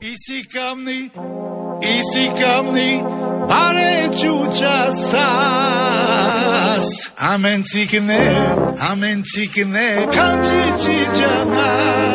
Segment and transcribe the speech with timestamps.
[0.00, 1.10] Isi kamni,
[1.80, 3.00] isi kamni,
[3.48, 5.16] are chuchasas.
[7.18, 8.20] Amen tikne,
[8.90, 12.06] amen tikne, kanji chijanas.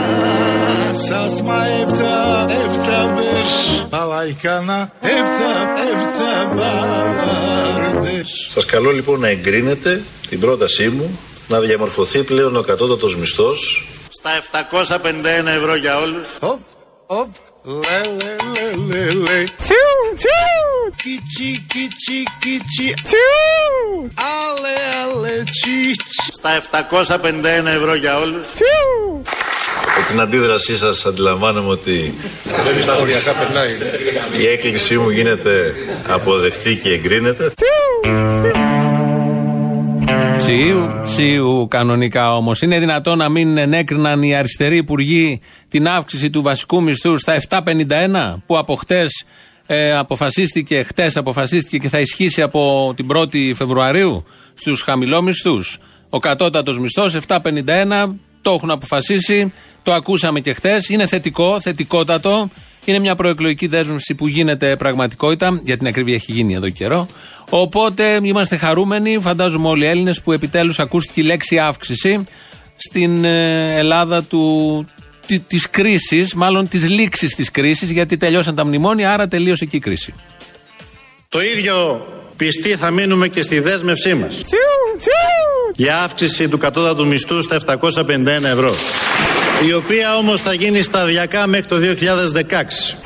[1.09, 2.17] Asma efta,
[2.63, 3.57] efta besh,
[3.89, 5.53] palaykana, efta,
[5.91, 8.33] efta bardesh.
[8.53, 14.29] Σας καλώ λοιπόν να εγκρίνετε την πρότασή μου να διαμορφωθεί πλέον ο κατώτατος μισθός στα
[14.29, 16.37] 751 ευρώ για όλους.
[17.07, 17.27] Hop,
[17.65, 19.45] hop, le, le, le, le, le.
[20.97, 22.93] Kichi, kichi, kichi.
[24.15, 25.95] Ale, ale, chichi.
[26.31, 28.47] Στα 751 ευρώ για όλους.
[29.97, 32.13] Από την αντίδρασή σας αντιλαμβάνομαι ότι
[34.37, 35.75] η έκκλησή μου γίνεται
[36.07, 37.53] αποδεκτή και εγκρίνεται.
[40.41, 42.61] Τσίου, τσίου κανονικά όμως.
[42.61, 48.35] Είναι δυνατόν να μην ενέκριναν οι αριστεροί υπουργοί την αύξηση του βασικού μισθού στα 751
[48.45, 49.25] που από χτες
[49.65, 55.59] ε, αποφασίστηκε, χτες αποφασίστηκε και θα ισχύσει από την 1η Φεβρουαρίου στους χαμηλόμισθού.
[56.09, 57.37] Ο κατώτατος μισθός 751
[58.41, 60.89] το έχουν αποφασίσει, το ακούσαμε και χτες.
[60.89, 62.49] Είναι θετικό, θετικότατο.
[62.85, 65.61] Είναι μια προεκλογική δέσμευση που γίνεται πραγματικότητα.
[65.63, 67.07] Για την ακρίβεια έχει γίνει εδώ καιρό.
[67.49, 72.25] Οπότε είμαστε χαρούμενοι, φαντάζομαι όλοι οι Έλληνες, που επιτέλους ακούστηκε η λέξη αύξηση
[72.75, 74.85] στην ε, Ελλάδα του,
[75.25, 79.75] τη, της κρίσης, μάλλον της λήξης της κρίσης, γιατί τελειώσαν τα μνημόνια, άρα τελείωσε και
[79.75, 80.13] η κρίση.
[81.29, 82.05] Το ίδιο
[82.37, 84.41] πιστοί θα μείνουμε και στη δέσμευσή μας.
[85.75, 88.75] Για αύξηση του κατώτατου μισθού στα 751 ευρώ.
[89.67, 92.97] Η οποία όμως θα γίνει σταδιακά μέχρι το 2016.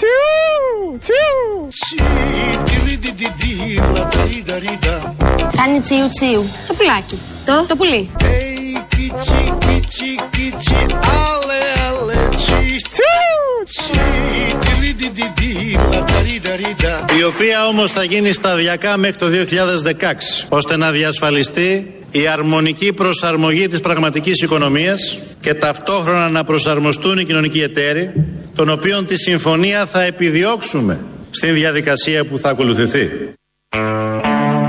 [2.68, 4.96] Chi, di, di, di, di, la, da, di, da, di, da.
[5.58, 6.50] Κάνει τσίου τσίου.
[6.68, 7.20] Το πουλάκι.
[7.46, 8.10] Το, το πουλί.
[8.22, 10.80] Hey, kichi, kichi, kichi.
[11.28, 13.10] Ale, ale, chichi.
[14.64, 17.06] Chi, di, di, di, di, la, da, di, da, di, da.
[17.20, 20.46] Η οποία όμως θα γίνει σταδιακά μέχρι το 2016.
[20.50, 27.62] Ώστε να διασφαλιστεί η αρμονική προσαρμογή της πραγματικής οικονομίας και ταυτόχρονα να προσαρμοστούν οι κοινωνικοί
[27.62, 28.12] εταίροι,
[28.56, 33.10] των οποίων τη συμφωνία θα επιδιώξουμε στην διαδικασία που θα ακολουθηθεί.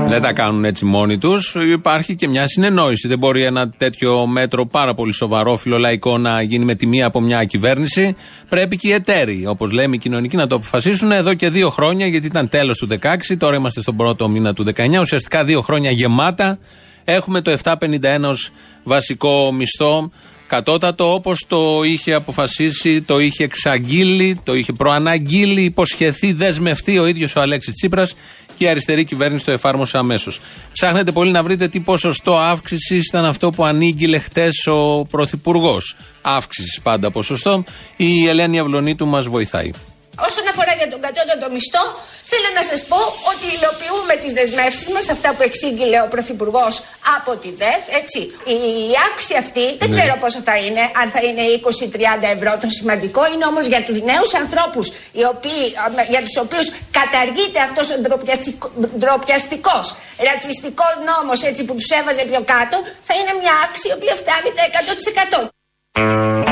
[0.07, 1.55] Δεν τα κάνουν έτσι μόνοι τους.
[1.55, 3.07] Υπάρχει και μια συνεννόηση.
[3.07, 7.21] Δεν μπορεί ένα τέτοιο μέτρο πάρα πολύ σοβαρό, φιλολαϊκό, να γίνει με τη μία από
[7.21, 8.15] μια κυβέρνηση.
[8.49, 12.07] Πρέπει και οι εταίροι, όπως λέμε, οι κοινωνικοί, να το αποφασίσουν εδώ και δύο χρόνια,
[12.07, 14.99] γιατί ήταν τέλος του 16, τώρα είμαστε στον πρώτο μήνα του 19.
[15.01, 16.59] Ουσιαστικά δύο χρόνια γεμάτα.
[17.09, 18.51] Έχουμε το 751 ως
[18.83, 20.11] βασικό μισθό
[20.47, 27.35] κατώτατο όπως το είχε αποφασίσει, το είχε εξαγγείλει, το είχε προαναγγείλει, υποσχεθεί, δεσμευτεί ο ίδιος
[27.35, 28.15] ο Αλέξης Τσίπρας
[28.57, 30.39] και η αριστερή κυβέρνηση το εφάρμοσε αμέσως.
[30.71, 35.95] Ψάχνετε πολύ να βρείτε τι ποσοστό αύξησης ήταν αυτό που ανήγγειλε χτες ο Πρωθυπουργός.
[36.21, 37.63] Αύξησης πάντα ποσοστό.
[37.95, 39.71] Η Ελένη Αυλονίτου μας βοηθάει.
[40.27, 41.83] Όσον αφορά για τον κατώτατο μισθό,
[42.29, 42.99] θέλω να σας πω
[43.31, 46.73] ότι υλοποιούμε τις δεσμεύσεις μας, αυτά που εξήγηλε ο Πρωθυπουργός
[47.17, 48.19] από τη ΔΕΘ, έτσι.
[48.91, 52.51] Η αύξηση αυτή δεν ξέρω πόσο θα είναι, αν θα είναι 20-30 ευρώ.
[52.63, 54.87] Το σημαντικό είναι όμως για τους νέους ανθρώπους,
[55.19, 55.63] οι οποίοι,
[56.13, 56.67] για τους οποίους
[56.99, 59.85] καταργείται αυτός ο ντροπιαστικο- ντροπιαστικός,
[60.27, 62.77] ρατσιστικός νόμος έτσι που τους έβαζε πιο κάτω,
[63.07, 66.46] θα είναι μια αύξηση η οποία φτάνει τα 100%.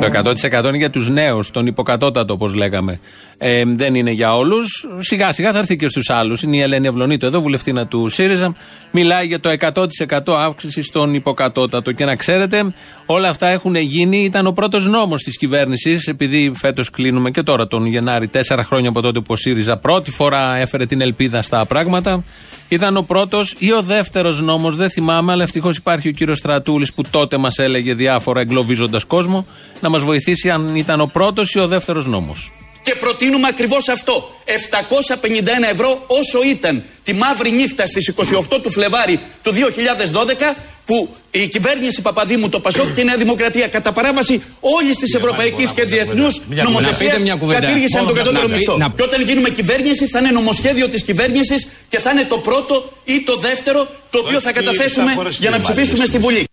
[0.00, 3.00] Το 100% είναι για τους νέους, τον υποκατώτατο όπως λέγαμε.
[3.38, 4.86] Ε, δεν είναι για όλους.
[4.98, 6.42] Σιγά σιγά θα έρθει και στους άλλους.
[6.42, 8.54] Είναι η Ελένη Ευλονίτου εδώ, βουλευτήνα του ΣΥΡΙΖΑ.
[8.90, 11.92] Μιλάει για το 100% αύξηση στον υποκατώτατο.
[11.92, 12.74] Και να ξέρετε,
[13.06, 14.24] όλα αυτά έχουν γίνει.
[14.24, 18.88] Ήταν ο πρώτος νόμος της κυβέρνησης, επειδή φέτος κλείνουμε και τώρα τον Γενάρη, τέσσερα χρόνια
[18.88, 22.24] από τότε που ο ΣΥΡΙΖΑ πρώτη φορά έφερε την ελπίδα στα πράγματα.
[22.68, 26.92] Ήταν ο πρώτος ή ο δεύτερος νόμος, δεν θυμάμαι, αλλά ευτυχώς υπάρχει ο κύριος Στρατούλης
[26.92, 29.46] που τότε μας έλεγε διάφορα εγκλωβίζοντας κόσμο,
[29.80, 32.52] να μας βοηθήσει αν ήταν ο πρώτος ή ο δεύτερος νόμος.
[32.82, 34.30] Και προτείνουμε ακριβώς αυτό.
[34.44, 40.54] 751 ευρώ όσο ήταν τη μαύρη νύχτα στις 28 του Φλεβάρι του 2012
[40.86, 45.70] που η κυβέρνηση Παπαδήμου, το Πασόκ και η Νέα Δημοκρατία κατά παράβαση όλης της ευρωπαϊκής
[45.70, 47.60] και διεθνούς νομοθεσίας πείτε μια κουβέντα.
[47.60, 48.76] κατήργησαν τον Μόνο κατώτερο να- μισθό.
[48.76, 52.92] να- Και όταν γίνουμε κυβέρνηση θα είναι νομοσχέδιο της κυβέρνησης και θα είναι το πρώτο
[53.04, 56.44] ή το δεύτερο το οποίο θα καταθέσουμε για να ψηφίσουμε στη Βουλή.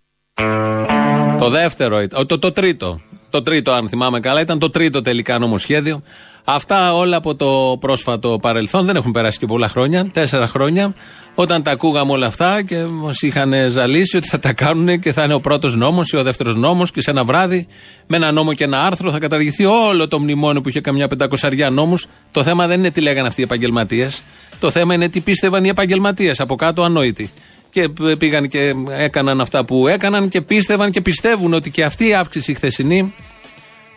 [1.40, 3.00] Το δεύτερο, ήταν- το, το τρίτο.
[3.36, 6.02] Το τρίτο, αν θυμάμαι καλά, ήταν το τρίτο τελικά νομοσχέδιο.
[6.46, 10.94] Αυτά όλα από το πρόσφατο παρελθόν δεν έχουν περάσει και πολλά χρόνια, τέσσερα χρόνια.
[11.36, 15.24] Όταν τα ακούγαμε όλα αυτά και μας είχαν ζαλίσει ότι θα τα κάνουν και θα
[15.24, 17.68] είναι ο πρώτος νόμος ή ο δεύτερος νόμος και σε ένα βράδυ
[18.08, 21.70] με ένα νόμο και ένα άρθρο θα καταργηθεί όλο το μνημόνιο που είχε καμιά πεντακοσαριά
[21.70, 22.08] νόμους.
[22.32, 24.24] Το θέμα δεν είναι τι λέγανε αυτοί οι επαγγελματίες.
[24.60, 27.32] Το θέμα είναι τι πίστευαν οι επαγγελματίες από κάτω ανόητοι
[27.76, 32.14] και πήγαν και έκαναν αυτά που έκαναν και πίστευαν και πιστεύουν ότι και αυτή η
[32.14, 33.14] αύξηση η χθεσινή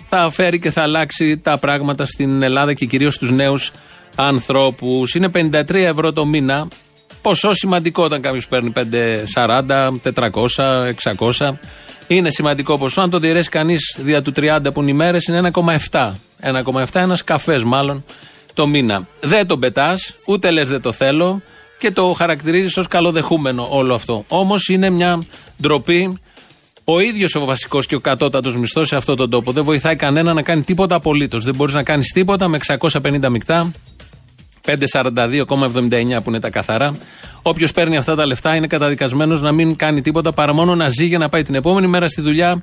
[0.08, 3.72] θα φέρει και θα αλλάξει τα πράγματα στην Ελλάδα και κυρίως στους νέους
[4.14, 5.14] ανθρώπους.
[5.14, 6.68] Είναι 53 ευρώ το μήνα.
[7.22, 10.92] Ποσό σημαντικό όταν κάποιος παίρνει 5, 40, 400,
[11.38, 11.50] 600.
[12.06, 13.00] Είναι σημαντικό ποσό.
[13.00, 15.50] Αν το διαιρέσει κανείς δια του 30 που είναι ημέρε, είναι
[15.90, 16.14] 1,7.
[16.40, 18.04] 1,7 ένας καφές μάλλον
[18.54, 19.06] το μήνα.
[19.20, 21.42] Δεν τον πετάς, ούτε λες δεν το θέλω
[21.78, 24.24] και το χαρακτηρίζεις ως καλοδεχούμενο όλο αυτό.
[24.28, 25.24] Όμως είναι μια
[25.62, 26.18] ντροπή.
[26.84, 30.32] Ο ίδιος ο βασικός και ο κατώτατος μισθός σε αυτόν τον τόπο δεν βοηθάει κανένα
[30.32, 31.44] να κάνει τίποτα απολύτως.
[31.44, 33.72] Δεν μπορείς να κάνεις τίποτα με 650 μεικτά,
[34.64, 36.96] 542,79 που είναι τα καθαρά.
[37.42, 41.04] Όποιος παίρνει αυτά τα λεφτά είναι καταδικασμένος να μην κάνει τίποτα παρά μόνο να ζει
[41.04, 42.62] για να πάει την επόμενη μέρα στη δουλειά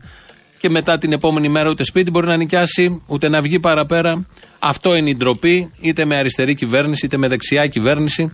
[0.59, 4.25] και μετά την επόμενη μέρα ούτε σπίτι μπορεί να νοικιάσει, ούτε να βγει παραπέρα.
[4.59, 8.31] Αυτό είναι η ντροπή, είτε με αριστερή κυβέρνηση, είτε με δεξιά κυβέρνηση.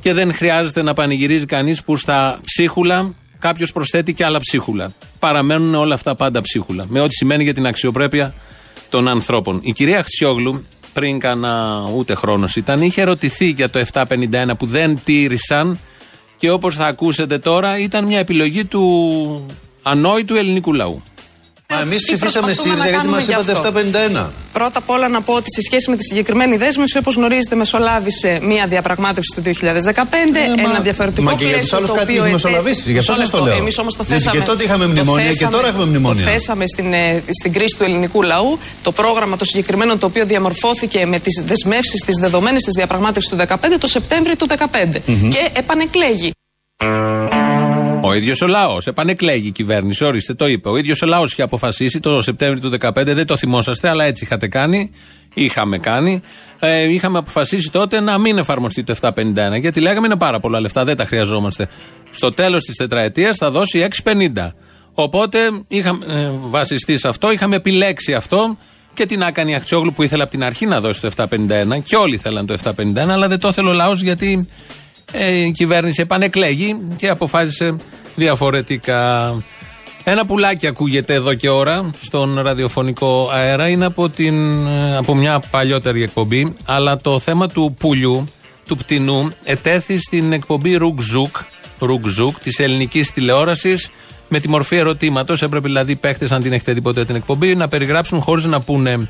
[0.00, 4.92] Και δεν χρειάζεται να πανηγυρίζει κανείς που στα ψίχουλα κάποιος προσθέτει και άλλα ψίχουλα.
[5.18, 6.84] Παραμένουν όλα αυτά πάντα ψίχουλα.
[6.88, 8.34] Με ό,τι σημαίνει για την αξιοπρέπεια
[8.90, 9.60] των ανθρώπων.
[9.62, 14.06] Η κυρία Χτσιόγλου, πριν κάνα ούτε χρόνος ήταν, είχε ερωτηθεί για το 751
[14.58, 15.78] που δεν τήρησαν
[16.36, 19.46] και όπως θα ακούσετε τώρα ήταν μια επιλογή του
[19.82, 21.02] ανόητου ελληνικού λαού.
[21.72, 24.26] Μα εμείς Τι ψηφίσαμε προσπαθούμε ΣΥΡΙΖΑ να γιατί μας κάνουμε είπατε γι' αυτό.
[24.26, 24.30] 751.
[24.52, 28.38] Πρώτα απ' όλα να πω ότι σε σχέση με τη συγκεκριμένη δέσμευση, όπως γνωρίζετε, μεσολάβησε
[28.42, 32.12] μία διαπραγμάτευση του 2015, μα- ένα διαφορετικό μα και για τους πλαίσιο, άλλους το κάτι
[32.12, 33.50] οποίο έχει ετέθη- μεσολαβήσει, γι' αυτό Μισό σας το λεπτό.
[33.50, 33.60] λέω.
[33.62, 36.24] Εμείς όμως το Γιατί και θέσαμε- τότε είχαμε το μνημόνια και θέσαμε- τώρα έχουμε μνημόνια.
[36.24, 38.58] Το θέσαμε στην, ε, στην κρίση του ελληνικού λαού.
[38.82, 43.36] Το πρόγραμμα το συγκεκριμένο το οποίο διαμορφώθηκε με τις δεσμεύσεις τη δεδομένη της διαπραγμάτευσης του
[43.36, 44.98] 2015 το Σεπτέμβριο του 2015.
[45.34, 46.30] Και επανεκλέγει.
[48.06, 48.86] Ο ίδιος ο λαός.
[48.86, 50.04] Επανεκλέγει η κυβέρνηση.
[50.04, 50.68] Ορίστε, το είπε.
[50.68, 52.92] Ο ίδιος ο λαός είχε αποφασίσει το Σεπτέμβριο του 2015.
[53.04, 54.90] Δεν το θυμόσαστε, αλλά έτσι είχατε κάνει.
[55.34, 56.22] Είχαμε κάνει.
[56.58, 59.12] Ε, είχαμε αποφασίσει τότε να μην εφαρμοστεί το 751.
[59.60, 61.68] Γιατί λέγαμε είναι πάρα πολλά λεφτά, δεν τα χρειαζόμαστε.
[62.10, 64.52] Στο τέλος της τετραετίας θα δώσει 650.
[64.92, 68.58] Οπότε είχαμε ε, βασιστεί σε αυτό, είχαμε επιλέξει αυτό.
[68.94, 71.26] Και τι να κάνει η Αχτσόγλου που ήθελε από την αρχή να δώσει το 751.
[71.84, 76.02] Και όλοι ήθελαν το 751, αλλά δεν το ήθελε ο λαός γιατί ε, η κυβέρνηση
[76.02, 77.76] επανεκλέγει και αποφάσισε
[78.14, 79.34] διαφορετικά.
[80.04, 83.68] Ένα πουλάκι ακούγεται εδώ και ώρα στον ραδιοφωνικό αέρα.
[83.68, 86.54] Είναι από, την, ε, από μια παλιότερη εκπομπή.
[86.64, 88.28] Αλλά το θέμα του πουλιού,
[88.66, 91.36] του πτηνού, ετέθη στην εκπομπή Ρουκζούκ,
[91.78, 93.90] Ρουκζούκ της ελληνικής τηλεόρασης
[94.28, 95.42] με τη μορφή ερωτήματος.
[95.42, 98.60] Έπρεπε δηλαδή οι παίχτε, αν την έχετε δει ποτέ την εκπομπή, να περιγράψουν χωρίς να
[98.60, 99.08] πούνε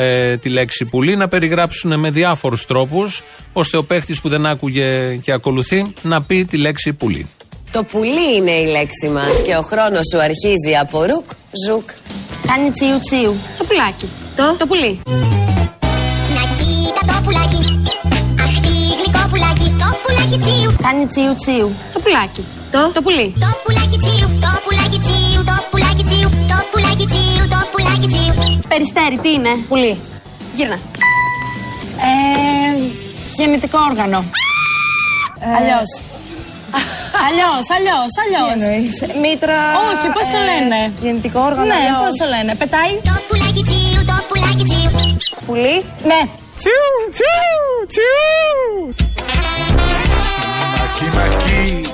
[0.00, 3.22] ε, τη λέξη πουλί, να περιγράψουν με διάφορους τρόπους,
[3.52, 7.26] ώστε ο παίχτης που δεν άκουγε και ακολουθεί να πει τη λέξη πουλί.
[7.70, 11.28] Το πουλί είναι η λέξη μας και ο χρόνος σου αρχίζει από ρουκ,
[11.66, 11.90] ζουκ.
[12.46, 13.34] Κάνει τσιου τσιου.
[13.58, 14.08] Το πουλάκι.
[14.36, 15.00] Το, το πουλί.
[16.34, 17.60] Να κοίτα το πουλάκι.
[18.44, 19.74] Αχ, τι γλυκό πουλάκι.
[19.82, 20.70] Το πουλάκι τσίου.
[20.82, 21.68] Κάνει τσιου τσιου.
[21.92, 22.44] Το πουλάκι.
[22.72, 23.34] Το, το πουλί.
[23.44, 24.28] Το πουλάκι τσίου.
[24.44, 25.07] Το πουλάκι τσίου.
[28.68, 29.98] Περιστέρι, τι είναι; Πουλί.
[30.54, 30.78] Γύρνα.
[32.08, 32.80] Ε,
[33.36, 34.24] γεννητικό όργανο.
[35.56, 35.90] Αλλιώς.
[37.26, 38.58] Αλλιώς, αλλιώς, αλλιώς.
[39.22, 39.58] Μήτρα.
[39.88, 41.64] Όχι, πώς το λένε; Γεννητικό όργανο.
[41.64, 42.00] Ναι, αλλιώς.
[42.04, 42.54] πώς το λένε.
[42.54, 42.92] Πετάει.
[43.08, 44.04] Το πουλάκι τσίου.
[44.10, 44.90] Το πουλάκι τσίου.
[45.46, 45.76] Πουλί.
[46.10, 46.20] Ναι.
[46.58, 48.94] Τσιου, τσιου, τσιου.
[50.78, 51.87] Μακι, μακι.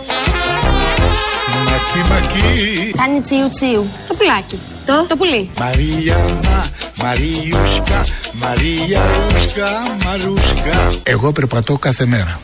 [1.97, 2.93] Μακι, μακι.
[2.97, 3.87] Κάνει τσιου τσιου.
[4.09, 4.59] Το πουλάκι.
[4.87, 5.51] Το, το πουλί.
[5.59, 6.67] Μαριάννα,
[7.03, 8.05] Μαριούσκα,
[8.43, 9.69] Μαριαούσκα,
[10.05, 10.93] Μαρούσκα.
[11.03, 12.41] Εγώ περπατώ κάθε μέρα.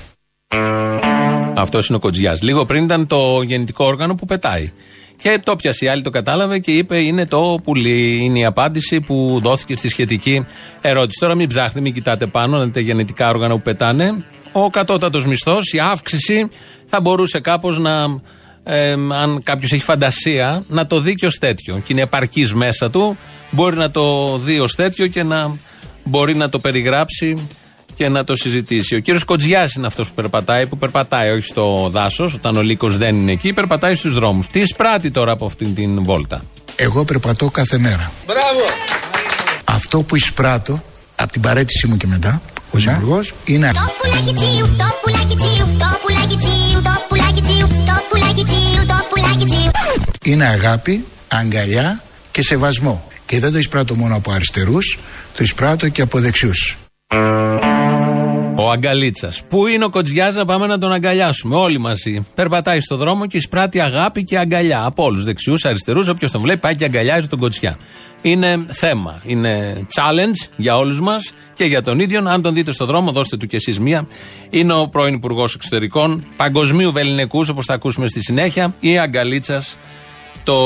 [1.56, 2.42] Αυτός είναι ο Κοτζιάς.
[2.42, 4.72] Λίγο πριν ήταν το γεννητικό όργανο που πετάει.
[5.22, 8.24] Και το πιασε η άλλη, το κατάλαβε και είπε: Είναι το πουλί.
[8.24, 10.46] Είναι η απάντηση που δόθηκε στη σχετική
[10.80, 11.18] ερώτηση.
[11.20, 14.24] Τώρα μην ψάχνετε, μην κοιτάτε πάνω, να δείτε γενετικά όργανα που πετάνε.
[14.52, 16.48] Ο κατώτατος μισθός, η αύξηση
[16.86, 18.20] θα μπορούσε κάπως να.
[18.64, 21.74] Ε, αν κάποιος έχει φαντασία, να το δει και ως τέτοιο.
[21.84, 23.16] Και είναι επαρκής μέσα του,
[23.50, 25.56] μπορεί να το δει ως τέτοιο και να
[26.04, 27.48] μπορεί να το περιγράψει
[27.94, 28.94] και να το συζητήσει.
[28.94, 32.96] Ο κύριος Κοτζιάς είναι αυτός που περπατάει, που περπατάει όχι στο δάσος, όταν ο λύκος
[32.96, 34.46] δεν είναι εκεί, περπατάει στους δρόμους.
[34.46, 36.42] Τι εισπράττει τώρα από αυτήν την βόλτα;
[36.76, 38.10] Εγώ περπατώ κάθε μέρα.
[38.26, 38.60] Μπράβο!
[39.64, 40.82] Αυτό που εισπράττω
[41.22, 44.76] από την παρέτησή μου και μετά, ω υπουργός, είναι Το πουλάκι τσίου.
[44.76, 45.66] Το πουλάκι τσίου.
[45.78, 46.82] Το πουλάκι τσίου.
[46.82, 47.66] Το πουλάκι τσίου.
[47.86, 48.86] Το πουλάκι τσίου.
[48.86, 49.70] Το πουλάκι τσίου.
[50.24, 53.04] είναι αγάπη, αγκαλιά και σεβασμό.
[53.26, 54.98] Και δεν το εισπράττω μόνο από αριστερούς,
[55.36, 56.76] το εισπράττω και από δεξιούς.
[58.54, 59.42] Ο Αγκαλίτσας.
[59.48, 61.56] Πού είναι ο Κοτζιά να πάμε να τον αγκαλιάσουμε.
[61.56, 62.26] Όλοι μαζί.
[62.34, 64.84] Περπατάει στο δρόμο και εισπράττει αγάπη και αγκαλιά.
[64.84, 65.24] Από όλους.
[65.24, 66.08] Δεξιούς, αριστερούς.
[66.08, 67.76] Όποιος τον βλέπει πάει και αγκαλιάζει τον Κοτζιά.
[68.22, 69.20] Είναι θέμα.
[69.24, 72.24] Είναι challenge για όλους μας και για τον ίδιο.
[72.26, 74.06] Αν τον δείτε στο δρόμο, δώστε του κι εσείς μία.
[74.50, 79.76] Είναι ο πρώην Υπουργός Εξωτερικών, παγκοσμίου βεληνικού, όπως θα ακούσουμε στη συνέχεια, ή Αγκαλίτσας,
[80.44, 80.56] το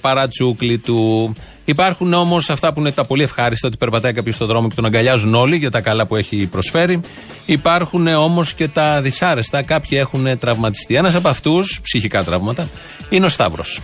[0.00, 1.32] παρατσούκλι του.
[1.64, 4.84] Υπάρχουν όμως αυτά που είναι τα πολύ ευχάριστα, ότι περπατάει κάποιος στον δρόμο και τον
[4.84, 7.00] αγκαλιάζουν όλοι για τα καλά που έχει προσφέρει.
[7.46, 9.62] Υπάρχουν όμως και τα δυσάρεστα.
[9.62, 10.94] Κάποιοι έχουν τραυματιστεί.
[10.94, 12.68] Ένας από αυτούς, ψυχικά τραύματα,
[13.08, 13.80] είναι ο Σταύρος.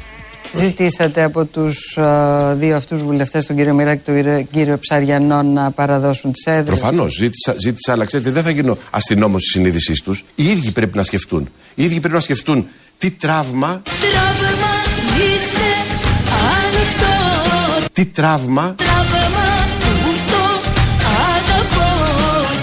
[0.53, 1.99] Ζητήσατε από τους
[2.55, 6.79] δύο αυτούς βουλευτές, τον κύριο Μιράκη και τον κύριο Ψαριανό, να παραδώσουν τις έδρες.
[6.79, 7.15] Προφανώς.
[7.15, 10.25] Ζήτησα, ζήτησα, αλλά ξέρετε, δεν θα γίνω αστυνόμος της συνείδησής τους.
[10.35, 11.49] Οι ίδιοι πρέπει να σκεφτούν.
[11.75, 12.69] Οι ίδιοι πρέπει να σκεφτούν
[12.99, 13.83] τι τραύμα.
[13.85, 14.73] Τραύμα
[15.17, 15.71] είσαι
[16.55, 17.15] ανοιχτό
[17.93, 18.75] Τι τραύμα.
[18.77, 19.47] Τραύμα
[20.03, 20.43] που το
[21.35, 21.89] αγαπώ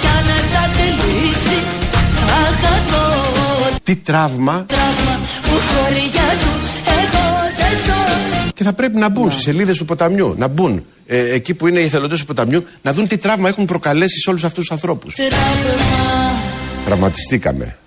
[0.01, 1.59] Κι αν θα τελειώσει
[2.27, 3.07] θα χαθώ
[3.83, 4.65] Τι τραύμα.
[4.67, 6.16] Τραύμα που χωριά
[8.57, 10.35] Και θα πρέπει να μπουν στις σελίδες του ποταμιού.
[10.37, 13.65] Να μπουν ε, εκεί που είναι οι εθελοντές του ποταμιού, να δουν τι τραύμα έχουν
[13.65, 15.13] προκαλέσει σε όλους αυτούς τους ανθρώπους.
[15.13, 15.35] Τραύμα
[16.85, 17.77] Τραυματιστήκαμε.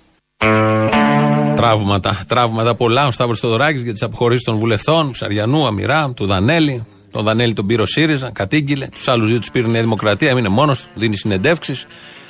[1.55, 2.19] Τραύματα.
[2.27, 3.07] Τραύματα πολλά.
[3.07, 6.85] Ο Σταύρος Θεοδωράκης για τις αποχωρήσεις των βουλευτών, Ψαριανού, Αμυρά, του Δανέλη.
[7.11, 8.87] Τον Δανέλη τον πήρε ο ΣΥΡΙΖΑ, κατήγγειλε.
[8.87, 11.85] Τους άλλους δύο τους πήρε η Νέα Δημοκρατία, έμεινε μόνος του, δίνει συνεντεύξεις.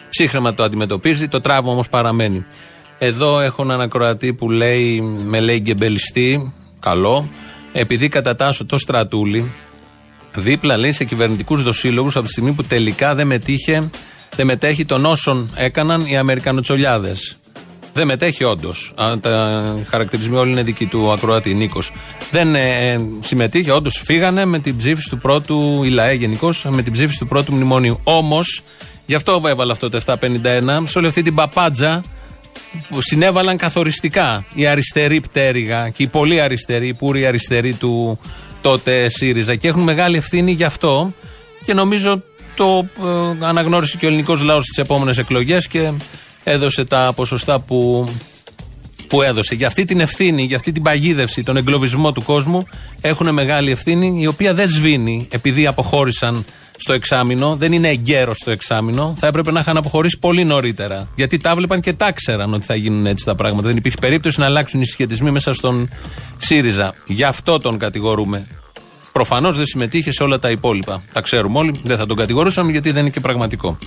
[0.10, 1.28] Ψύχρεμα το αντιμετωπίζει.
[1.28, 2.46] Το τραύμα όμως παραμένει.
[2.98, 7.30] Εδώ έχω έναν ακροατή που λέει, με λέει γκεμπελιστή, καλό,
[7.74, 9.52] επειδή κατατάσσω το στρατούλι,
[10.36, 13.90] δίπλα λέει σε κυβερνητικούς δοσύλλογους από τη στιγμή που τελικά δεν μετήχε,
[14.36, 17.36] δεν μετέχει των όσων έκαναν οι Αμερικανοτσολιάδες.
[17.94, 18.94] Δεν μετέχει όντως.
[19.22, 21.92] Τα χαρακτηρισμοί όλοι είναι δικοί του ακροατή Νίκος.
[22.32, 26.94] Δεν ε, συμμετείχε, όντως φύγανε με την ψήφιση του πρώτου, η ΛΑΕ γενικώς, με την
[26.94, 28.00] ψήφιση του πρώτου μνημονίου.
[28.04, 28.62] Όμως,
[29.06, 30.16] γι' αυτό έβαλα αυτό το 751,
[30.84, 32.10] σε όλη αυτή την παπάντζα που
[32.98, 34.46] συνέβαλαν καθοριστικά.
[34.54, 38.20] Οι αριστεροί πτέρυγα και οι πολύ αριστεροί, οι πούροι αριστεροί του
[38.62, 39.56] τότε ΣΥΡΙΖΑ.
[39.56, 41.14] Και έχουν μεγάλη ευθύνη γι' αυτό.
[41.66, 42.24] Και νομίζω
[42.56, 42.88] το
[43.40, 45.92] ε, αναγνώρισε και ο ελληνικός λαός στις επόμενες εκλογές και
[46.44, 48.10] έδωσε τα ποσοστά που,
[49.08, 49.56] που έδωσε.
[49.56, 52.66] Για αυτή την ευθύνη, για αυτή την παγίδευση, τον εγκλωβισμό του κόσμου
[53.02, 56.46] έχουν μεγάλη ευθύνη η οποία δεν σβήνει επειδή αποχώρησαν
[56.82, 59.14] στο εξάμεινο, δεν είναι εγκαίρος στο εξάμεινο.
[59.18, 61.08] Θα έπρεπε να είχαν αποχωρήσει πολύ νωρίτερα.
[61.16, 63.68] Γιατί τα βλέπαν και τα ξέραν ότι θα γίνουν έτσι τα πράγματα.
[63.68, 65.90] Δεν υπήρχε περίπτωση να αλλάξουν οι συσχετισμοί μέσα στον
[66.38, 66.94] ΣΥΡΙΖΑ.
[67.06, 68.48] Γι' αυτό τον κατηγορούμε.
[69.12, 71.04] Προφανώς δεν συμμετείχε σε όλα τα υπόλοιπα.
[71.14, 73.78] Τα ξέρουμε όλοι, δεν θα τον κατηγορούσαμε γιατί δεν είναι και πραγματικό.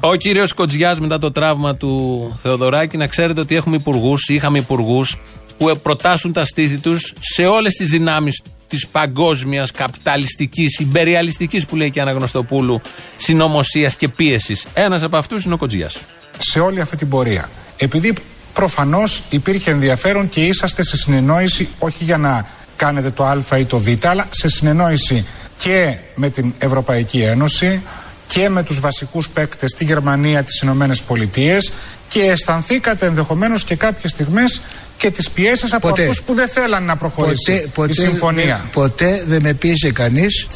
[0.00, 5.16] Ο κύριος Κοτζιάς μετά το τραύμα του Θεοδωράκη, να ξέρετε ότι έχουμε υπουργούς, είχαμε υπουργούς
[5.58, 11.90] που προτάσουν τα στήθη τους σε όλες τις δυνάμεις της παγκόσμιας καπιταλιστικής, υπεριαλιστική που λέει
[11.90, 12.80] και η Αναγνωστοπούλου,
[13.16, 14.66] συνωμοσίας και πίεσης.
[14.74, 15.90] Ένας από αυτούς είναι ο Κοτζιά.
[16.38, 17.48] σε όλη αυτή την πορεία.
[17.76, 18.14] Επειδή
[18.52, 22.46] προφανώς υπήρχε ενδιαφέρον και είσαστε σε συνεννόηση όχι για να
[22.76, 25.26] κάνετε το Α ή το Β, αλλά σε συνεννόηση
[25.58, 27.82] και με την Ευρωπαϊκή Ένωση
[28.28, 31.72] και με τους βασικούς παίκτες στη Γερμανία, τις Ηνωμένες Πολιτείες
[32.08, 34.60] και αισθανθήκατε ενδεχομένως και κάποιες στιγμές
[34.96, 36.02] και τις πιέσεις από Ποτέ.
[36.02, 38.44] αυτούς που δεν θέλαν να προχωρήσει Ποτέ, ποτέ, η συμφωνία.
[38.44, 40.46] δεν- ποτέ δεν με πίεσε κανείς.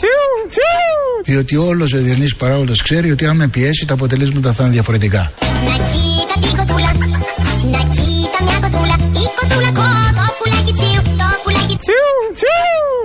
[1.25, 5.33] Διότι όλος ο διεθνής παράγοντας ξέρει ότι αν με πιέσει τα αποτελέσματα θα είναι διαφορετικά.
[5.67, 6.93] Να κοίτα την κοτούλα
[7.71, 9.83] Να κοίτα μια κοτούλα Η κοτούλα κο
[10.15, 12.09] Το πουλάκι τσίου Το πουλάκι τσίου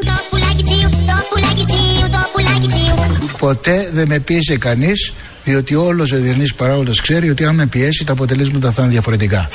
[0.05, 5.13] Το πουλάκι τσίου Το πουλάκι τσίου Το πουλάκι τσίου Ποτέ δεν με πίεσε κανείς,
[5.47, 9.47] διότι όλος ο διεθνής παράγοντας ξέρει ότι αν με πιέσει τα αποτελέσματα θα είναι διαφορετικά.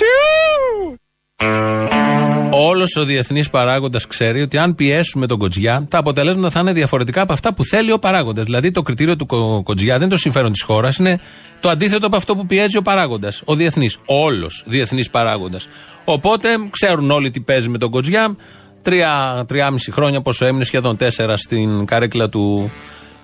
[2.50, 7.20] Όλος ο διεθνής παράγοντας ξέρει ότι αν πιέσουμε τον Κοτζιά, τα αποτελέσματα θα είναι διαφορετικά
[7.22, 8.44] από αυτά που θέλει ο παράγοντας.
[8.44, 11.20] Δηλαδή, το κριτήριο του Κο- Κοτζιά δεν είναι το συμφέρον της χώρας, είναι
[11.60, 13.42] το αντίθετο από αυτό που πιέζει ο παράγοντας.
[13.44, 13.98] Ο διεθνής.
[14.06, 15.68] Όλος διεθνής παράγοντας.
[16.04, 18.36] Οπότε ξέρουν όλοι τι παίζει με τον Κοτζιά.
[18.82, 22.70] Τρία, τριάμιση χρόνια πόσο έμεινε, σχεδόν τέσσερα στην καρέκλα του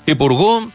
[0.04, 0.70] Υπουργού.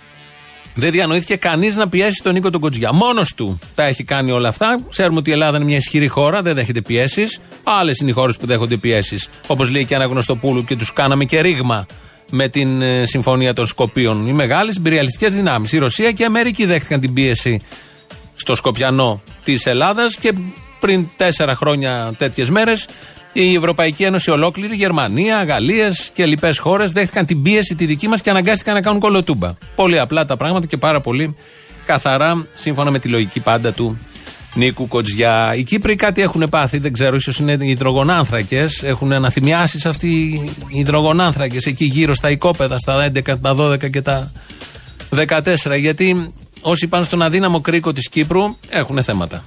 [0.75, 2.93] Δεν διανοήθηκε κανείς να πιέσει τον Νίκο τον Κοτζιά.
[2.93, 4.79] Μόνος του τα έχει κάνει όλα αυτά.
[4.89, 7.39] Ξέρουμε ότι η Ελλάδα είναι μια ισχυρή χώρα, δεν δέχεται πιέσεις.
[7.63, 9.29] Άλλες είναι οι χώρες που δέχονται πιέσεις.
[9.47, 11.85] Όπως λέει και ένα Γνωστοπούλου και τους κάναμε και ρήγμα
[12.29, 14.27] με την ε, συμφωνία των Σκοπίων.
[14.27, 15.71] Οι μεγάλες imperialιστικέ δυνάμεις.
[15.71, 17.61] Η Ρωσία και η Αμερική δέχτηκαν την πίεση
[18.35, 20.33] στο Σκοπιανό της Ελλάδας και
[20.79, 22.87] πριν τέσσερα χρόνια τέτοιες μέρες
[23.33, 28.21] η Ευρωπαϊκή Ένωση ολόκληρη, Γερμανία, Γαλλίες και λοιπές χώρες δέχτηκαν την πίεση τη δική μας
[28.21, 29.53] και αναγκάστηκαν να κάνουν κολοτούμπα.
[29.75, 31.35] Πολύ απλά τα πράγματα και πάρα πολύ
[31.85, 33.97] καθαρά σύμφωνα με τη λογική πάντα του
[34.53, 35.55] Νίκου Κοτζιά.
[35.55, 38.83] Οι Κύπροι κάτι έχουν πάθει, δεν ξέρω, ίσως είναι οι υδρογονάνθρακες.
[38.83, 40.07] Έχουν αναθυμιάσεις σε αυτοί
[40.67, 44.31] οι υδρογονάνθρακες εκεί γύρω στα οικόπεδα, στα 11, τα 12 και τα
[45.09, 45.77] 14.
[45.77, 49.43] Γιατί όσοι πάνε στον αδύναμο κρίκο της Κύπρου έχουν θέματα.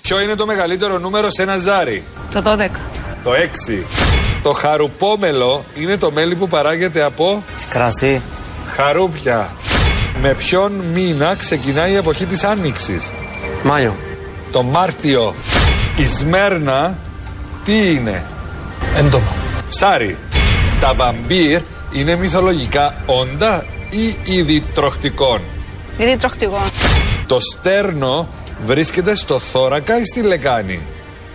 [0.00, 2.95] Ποιο είναι το μεγαλύτερο νούμερο σε ένα ζάρι; Το 12.
[3.26, 3.82] Το 6.
[4.42, 8.22] Το χαρουπόμελο είναι το μέλι που παράγεται από Κρασί.
[8.76, 9.50] χαρούπια.
[10.20, 13.12] Με ποιον μήνα ξεκινάει η εποχή της Άνοιξης;
[13.62, 13.96] Μάιο.
[14.52, 15.34] Το Μάρτιο.
[15.96, 16.98] Η Σμέρνα
[17.64, 18.24] τι είναι;
[18.96, 19.32] Έντομα.
[19.68, 20.16] Ψάρι.
[20.80, 21.60] Τα βαμπύρ
[21.92, 25.40] είναι μυθολογικά όντα ή είδη τροχτικών.
[25.98, 26.62] Είδη τροχτικών.
[27.26, 28.28] Το στέρνο
[28.64, 30.80] βρίσκεται στο θώρακα ή στη λεκάνη;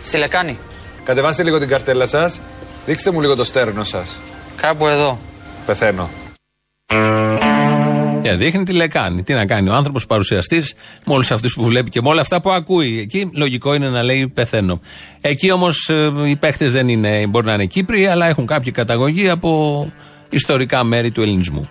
[0.01, 0.57] Στη λεκάνη.
[1.03, 2.39] Κατεβάστε λίγο την καρτέλα σας.
[2.85, 4.19] Δείξτε μου λίγο το στέρνο σας.
[4.61, 5.19] Κάπου εδώ.
[5.65, 6.09] Πεθαίνω.
[8.21, 9.23] Και δείχνει τι λεκάνη.
[9.23, 10.73] Τι να κάνει ο άνθρωπος παρουσιαστής
[11.05, 12.99] με όλου αυτούς που βλέπει και με όλα αυτά που ακούει.
[12.99, 14.81] Εκεί λογικό είναι να λέει πεθαίνω.
[15.21, 15.89] Εκεί όμως
[16.27, 19.91] οι παίχτες δεν είναι, μπορεί να είναι Κύπροι, αλλά έχουν κάποια καταγωγή από
[20.29, 21.69] ιστορικά μέρη του ελληνισμού.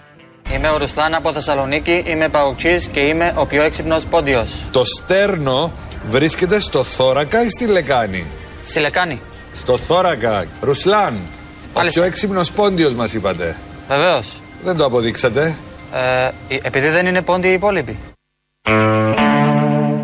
[0.54, 4.68] Είμαι ο Ρουσλάν από Θεσσαλονίκη, είμαι παοξής και είμαι ο πιο έξυπνος πόντιος.
[4.70, 5.72] Το στέρνο
[6.10, 8.26] βρίσκεται στο θώρακα ή στη λεκάνη;
[8.70, 9.20] Στη λεκάνη.
[9.52, 10.46] Στο θώρακα.
[10.60, 11.18] Ρουσλάν.
[11.72, 13.56] Ο πιο έξυπνος πόντιος μας είπατε.
[13.88, 14.40] Βεβαίως.
[14.62, 15.56] Δεν το αποδείξατε.
[16.48, 17.98] Ε, επειδή δεν είναι Πόντιοι οι υπόλοιποι.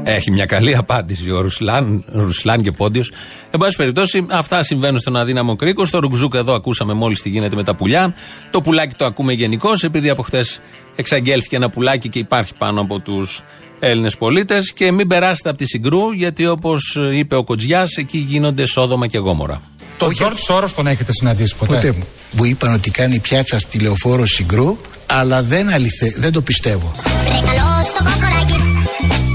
[0.02, 3.12] Έχει μια καλή απάντηση ο Ρουσλάν, Ρουσλάν και Πόντιος.
[3.50, 5.84] Εν πάση περιπτώσει, αυτά συμβαίνουν στον αδύναμο κρίκο.
[5.84, 8.14] Στο Ρουκ Ζουκ εδώ ακούσαμε μόλις τι γίνεται με τα πουλιά.
[8.50, 10.60] Το πουλάκι το ακούμε γενικώς, επειδή από χτες
[10.96, 13.42] εξαγγέλθηκε ένα πουλάκι και υπάρχει πάνω από τους
[13.78, 14.72] Έλληνες πολίτες.
[14.72, 19.18] Και μην περάσετε από τη Συγγρού, γιατί όπως είπε ο Κοτζιάς, εκεί γίνονται σόδομα και
[19.18, 19.62] γόμορα.
[19.98, 22.06] Τον Τζορτ Σόρος τον έχετε συναντήσει ποτέ; Ποτέ μου.
[22.30, 26.92] Μου είπαν ότι κάνει πιάτσα στη λεωφόρο Συγγρού, αλλά δεν, αληθε, δεν το πιστεύω.
[27.24, 28.56] Βρε καλό στο κοκοράκι,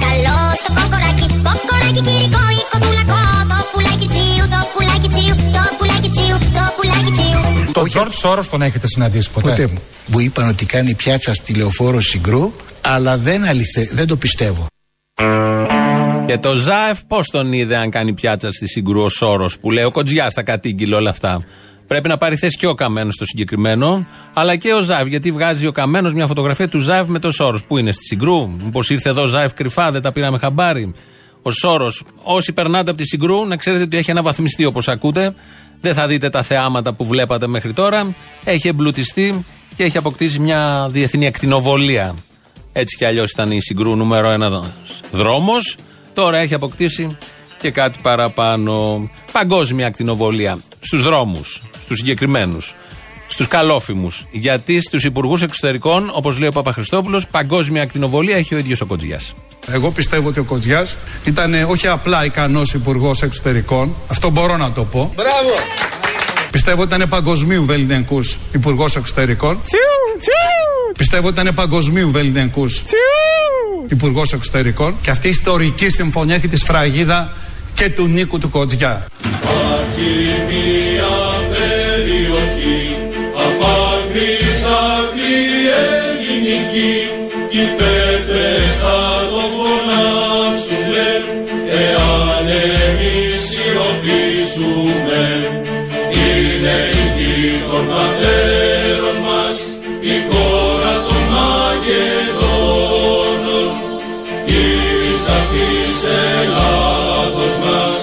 [0.05, 2.50] καλό στο κοκοράκι, κοκοράκι κυρικό
[7.91, 9.81] Τζορτ Σόρο τον έχετε συναντήσει ποτέ; Ποτέ μου.
[10.05, 14.65] Μου είπαν ότι κάνει πιάτσα στη λεωφόρο Συγγρού, αλλά δεν, αληθε, δεν το πιστεύω.
[16.25, 19.83] Και το Ζάεφ πώς τον είδε αν κάνει πιάτσα στη Συγγρού ο Σόρο που λέει
[19.83, 21.43] ο Κοτζιάς τα κατήγγειλε όλα αυτά.
[21.87, 25.07] Πρέπει να πάρει θέση και ο Καμένος στο συγκεκριμένο, αλλά και ο Ζάεφ.
[25.07, 27.63] Γιατί βγάζει ο Καμένος μια φωτογραφία του Ζάεφ με το Σόρος.
[27.63, 30.93] Πού είναι στη Συγκρού, Μήπως ήρθε εδώ ο Ζάεφ κρυφά, δεν τα πήραμε χαμπάρι;
[31.41, 35.33] Ο Σόρος, όσοι περνάτε από τη Συγκρού, να ξέρετε ότι έχει αναβαθμιστεί όπως ακούτε.
[35.81, 38.13] Δεν θα δείτε τα θεάματα που βλέπατε μέχρι τώρα.
[38.43, 39.45] Έχει εμπλουτιστεί
[39.75, 42.15] και έχει αποκτήσει μια διεθνή ακτινοβολία.
[42.73, 44.65] Έτσι κι αλλιώς ήταν η Συγκρού νούμερο ένας
[45.11, 45.77] δρόμος.
[46.13, 47.17] Τώρα έχει αποκτήσει
[47.61, 49.09] και κάτι παραπάνω.
[49.31, 52.75] Παγκόσμια ακτινοβολία στους δρόμους, στους συγκεκριμένους,
[53.31, 54.25] στους καλόφημους.
[54.31, 59.33] Γιατί στους υπουργούς εξωτερικών, όπως λέει ο Παπαχριστόπουλος, παγκόσμια ακτινοβολία έχει ο ίδιος ο Κοτζιάς.
[59.67, 64.71] Εγώ πιστεύω ότι ο Κοτζιάς ήταν ε, όχι απλά ικανός υπουργός εξωτερικών, αυτό μπορώ να
[64.71, 65.13] το πω.
[65.15, 65.53] Μπράβο!
[66.51, 69.59] Πιστεύω ότι ήταν παγκοσμίου βεληνικούς υπουργός εξωτερικών.
[70.97, 72.83] Πιστεύω ότι ήταν παγκοσμίου βεληνικούς
[73.87, 74.95] υπουργός εξωτερικών.
[75.01, 77.33] Και αυτή η ιστορική συμφωνία έχει τη σφραγίδα
[77.73, 79.05] και του Νίκου του Κοτζιά.
[87.79, 88.99] Πέτρες θα
[89.31, 91.09] το φωνάξουνε
[91.85, 95.23] εάν εμείς σιωπήσουμε.
[96.23, 99.55] Είναι η γη των πατέρων μας
[100.13, 103.67] η χώρα των Μακεδόνων.
[104.45, 104.47] Η
[105.01, 105.93] ρίζα της
[106.41, 107.97] Ελλάδος μας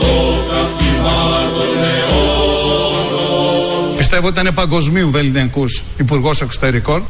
[0.00, 0.12] το
[0.48, 1.20] καύχημα
[1.54, 3.84] των αιώνων.
[3.96, 5.64] Πιστεύω ότι ήταν παγκοσμίου βεληνικού
[5.96, 7.06] υπουργός εξωτερικών.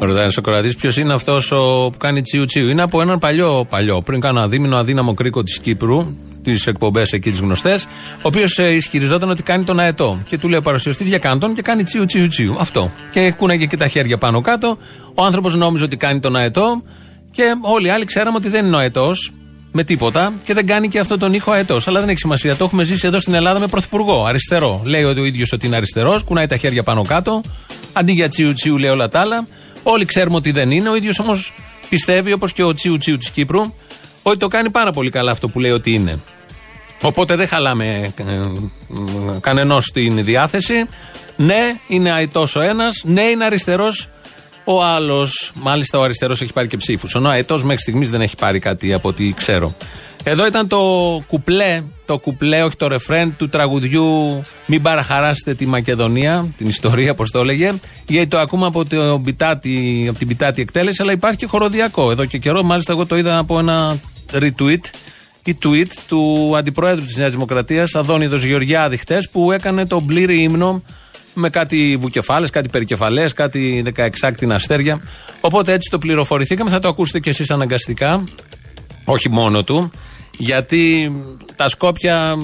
[0.00, 4.02] Ρωτάει ο Σοκράτη, ποιος είναι αυτός που κάνει τσιου τσιου; Είναι από έναν παλιό, παλιό,
[4.02, 7.84] πριν κάνα δίμηνο αδύναμο κρίκο της Κύπρου, τις εκπομπές εκεί τις γνωστές,
[8.16, 10.18] ο οποίος ισχυριζόταν ότι κάνει τον αετό.
[10.28, 12.56] Και του λέει ο παρουσιαστής για κάντον και κάνει τσιου τσιου τσιου.
[12.58, 12.90] Αυτό.
[13.10, 14.78] Και κούναγε και τα χέρια πάνω κάτω.
[15.14, 16.82] Ο άνθρωπος νόμιζε ότι κάνει τον αετό
[17.30, 19.32] και όλοι οι άλλοι ξέραμε ότι δεν είναι ο αετός
[19.72, 21.88] με τίποτα και δεν κάνει και αυτό τον ήχο αετός.
[21.88, 22.56] Αλλά δεν έχει σημασία.
[22.56, 24.24] Το έχουμε ζήσει εδώ στην Ελλάδα με πρωθυπουργό.
[24.24, 24.80] Αριστερό.
[24.84, 27.42] Λέει ότι ο ίδιος ότι είναι αριστερός, κουνάει τα χέρια πάνω κάτω.
[27.92, 29.46] Αντί για τσιου τσιου λέει όλα τα άλλα.
[29.82, 30.88] Όλοι ξέρουμε ότι δεν είναι.
[30.88, 31.52] Ο ίδιος όμως
[31.88, 33.74] πιστεύει, όπως και ο τσιου τσιου της Κύπρου,
[34.22, 36.18] ότι το κάνει πάρα πολύ καλά αυτό που λέει ότι είναι.
[37.00, 38.22] Οπότε δεν χαλάμε ε,
[39.40, 40.86] κανενός την διάθεση.
[41.36, 43.02] Ναι, είναι αετός ο ένας.
[43.04, 44.08] Ναι, είναι αριστερός
[44.74, 45.52] ο άλλος.
[45.54, 47.14] Μάλιστα, ο αριστερός έχει πάρει και ψήφους.
[47.14, 49.74] Ο αετός μέχρι στιγμής δεν έχει πάρει κάτι από ό,τι ξέρω.
[50.22, 50.78] Εδώ ήταν το
[51.26, 57.30] κουπλέ, το κουπλέ, όχι το ρεφρέν του τραγουδιού Μην παραχαράσετε τη Μακεδονία, την ιστορία, όπω
[57.30, 57.74] το έλεγε.
[58.06, 62.10] Γιατί το ακούμε από, το μπιτάτι, από την πιτάτη εκτέλεση, αλλά υπάρχει και χοροδιακό.
[62.10, 63.98] Εδώ και καιρό, μάλιστα, εγώ το είδα από ένα
[64.32, 64.84] retweet
[65.44, 70.82] ή tweet του αντιπροέδρου της Νέας Δημοκρατίας, Αδόνιδος Γεωργιάδη, χτες, που έκανε τον πλήρη ύμνο
[71.34, 75.02] με κάτι βουκεφάλες, κάτι περικεφαλές, κάτι 16 αστέρια.
[75.40, 76.70] Οπότε έτσι το πληροφορηθήκαμε.
[76.70, 78.24] Θα το ακούσετε κι εσείς αναγκαστικά.
[79.04, 79.90] Όχι μόνο του.
[80.38, 81.12] Γιατί
[81.56, 82.34] τα Σκόπια,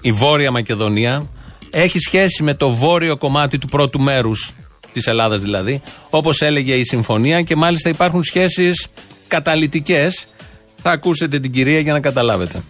[0.00, 1.26] η Βόρεια Μακεδονία,
[1.70, 4.54] έχει σχέση με το βόρειο κομμάτι του πρώτου μέρους
[4.92, 5.82] της Ελλάδας δηλαδή.
[6.10, 8.86] Όπως έλεγε η συμφωνία και μάλιστα υπάρχουν σχέσεις
[9.28, 10.08] καταλητικέ.
[10.82, 12.62] Θα ακούσετε την κυρία για να καταλάβετε.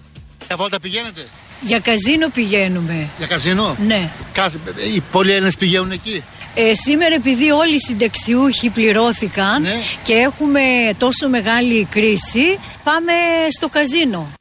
[0.49, 1.21] Μια βόλτα πηγαίνετε;
[1.61, 3.09] Για καζίνο πηγαίνουμε.
[3.19, 4.09] Για καζίνο; Ναι.
[4.33, 4.59] Κάθε,
[4.97, 6.23] οι πολλοί Έλληνες πηγαίνουν εκεί;
[6.55, 9.75] Ε, σήμερα επειδή όλοι οι συνταξιούχοι πληρώθηκαν Ναι.
[10.03, 10.61] και έχουμε
[10.99, 13.13] τόσο μεγάλη κρίση, πάμε
[13.57, 14.33] στο καζίνο.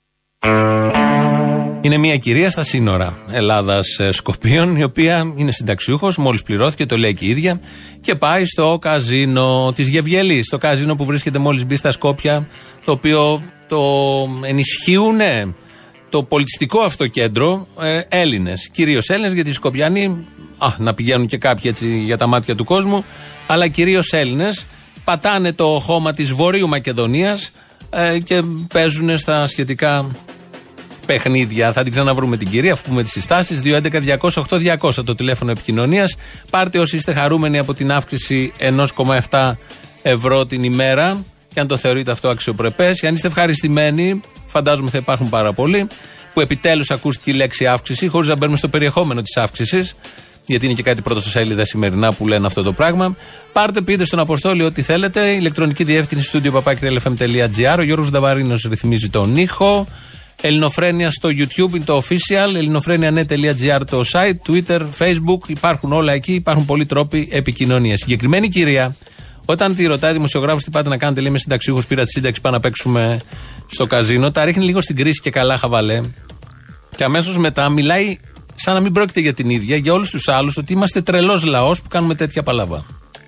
[1.81, 7.25] Είναι μια κυρία στα σύνορα Ελλάδα-Σκοπίων, η οποία είναι συνταξιούχος, μόλις πληρώθηκε, το λέει και
[7.25, 7.59] η ίδια,
[8.01, 10.45] και πάει στο καζίνο της Γευγελής.
[10.45, 12.47] Στο καζίνο που βρίσκεται μόλις μπει στα Σκόπια,
[12.85, 13.81] το οποίο το
[14.43, 15.55] ενισχύουν ε,
[16.13, 18.69] το πολιτιστικό αυτό κέντρο ε, Έλληνες.
[18.71, 22.63] Κυρίως Έλληνες, γιατί οι Σκοπιανοί, α, να πηγαίνουν και κάποιοι έτσι για τα μάτια του
[22.63, 23.05] κόσμου,
[23.47, 24.65] αλλά κυρίως Έλληνες.
[25.03, 27.51] Πατάνε το χώμα της Βορείου Μακεδονίας
[27.89, 28.41] ε, και
[28.73, 30.11] παίζουν στα σχετικά
[31.05, 31.71] παιχνίδια.
[31.71, 33.61] Θα την ξαναβρούμε την κυρία, αφού πούμε τις συστάσεις.
[33.63, 36.15] 211-208-200 το τηλέφωνο επικοινωνίας.
[36.49, 38.53] Πάρτε όσοι είστε χαρούμενοι από την αύξηση
[39.29, 39.51] 1,7
[40.01, 41.23] ευρώ την ημέρα.
[41.53, 42.99] Και αν το θεωρείτε αυτό αξιοπρεπές.
[42.99, 45.87] Και αν είστε ευχαριστημένοι, φαντάζομαι θα υπάρχουν πάρα πολλοί,
[46.33, 49.95] που επιτέλους ακούστηκε η λέξη αύξηση, χωρίς να μπαίνουμε στο περιεχόμενο της αύξησης.
[50.45, 53.15] Γιατί είναι και κάτι πρώτο σελίδα σημερινά που λένε αυτό το πράγμα.
[53.53, 55.29] Πάρτε, πείτε στον Αποστόλη ό,τι θέλετε.
[55.29, 57.75] Ηλεκτρονική διεύθυνση στούντιο παπάκυριαλεφm.gr.
[57.77, 59.87] Ο Γιώργος Νταβαρίνος ρυθμίζει τον ήχο.
[60.41, 66.65] Ελληνοφρένια στο YouTube είναι το official, ελληνοφρένια.net.gr το site, Twitter, Facebook, υπάρχουν όλα εκεί, υπάρχουν
[66.65, 67.99] πολλοί τρόποι επικοινωνίας.
[67.99, 68.95] Συγκεκριμένη κυρία,
[69.45, 72.55] όταν τη ρωτάει δημοσιογράφος τι πάτε να κάνετε, λέει με συνταξιούχος, πήρα τη σύνταξη, πάμε
[72.55, 73.21] να παίξουμε
[73.65, 76.01] στο καζίνο, τα ρίχνει λίγο στην κρίση και καλά χαβαλέ.
[76.95, 78.17] Και αμέσως μετά μιλάει
[78.55, 81.81] σαν να μην πρόκειται για την ίδια, για όλους τους άλλους, ότι είμαστε τρελός λαός
[81.81, 82.85] που κάνουμε τέτοια παλαβά.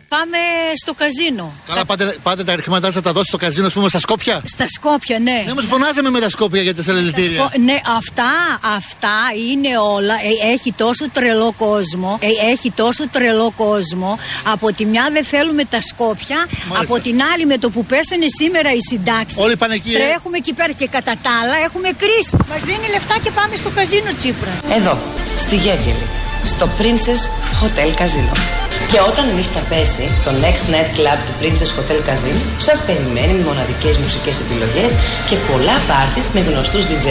[0.07, 0.37] Πάμε
[0.83, 1.53] στο καζίνο.
[1.67, 4.41] Καλά, πάτε, πάτε τα χρήματά σα τα δώσει στο καζίνο, ας πούμε, στα Σκόπια.
[4.45, 5.43] Στα Σκόπια, ναι.
[5.45, 7.37] Ναι, μα φωνάζαμε με τα Σκόπια για τα συλλαλητήρια.
[7.37, 8.29] Σκο- Ναι, αυτά,
[8.77, 9.15] αυτά
[9.51, 10.13] είναι όλα.
[10.13, 12.17] Ε, έχει τόσο τρελό κόσμο.
[12.21, 14.19] Ε, έχει τόσο τρελό κόσμο.
[14.43, 16.45] Από τη μια δεν θέλουμε τα Σκόπια.
[16.81, 19.41] Από την άλλη, με το που πέσανε σήμερα οι συντάξεις.
[19.43, 19.97] Όλοι πάνε εκεί, ε.
[19.97, 22.37] Τρέχουμε εκεί πέρα και κατά τα άλλα έχουμε κρίση.
[22.49, 24.53] Μας δίνει λεφτά και πάμε στο καζίνο Τσίπρα.
[24.77, 24.99] Εδώ,
[25.37, 26.05] στη Γεύγελη,
[26.43, 27.21] στο Princess
[27.63, 28.64] Hotel Casino.
[28.87, 33.33] Και όταν η νύχτα πέσει, το Next Night Club του Princess Hotel Casino σας περιμένει
[33.33, 34.91] με μοναδικές μουσικές επιλογές
[35.29, 37.07] και πολλά πάρτις με γνωστούς DJ,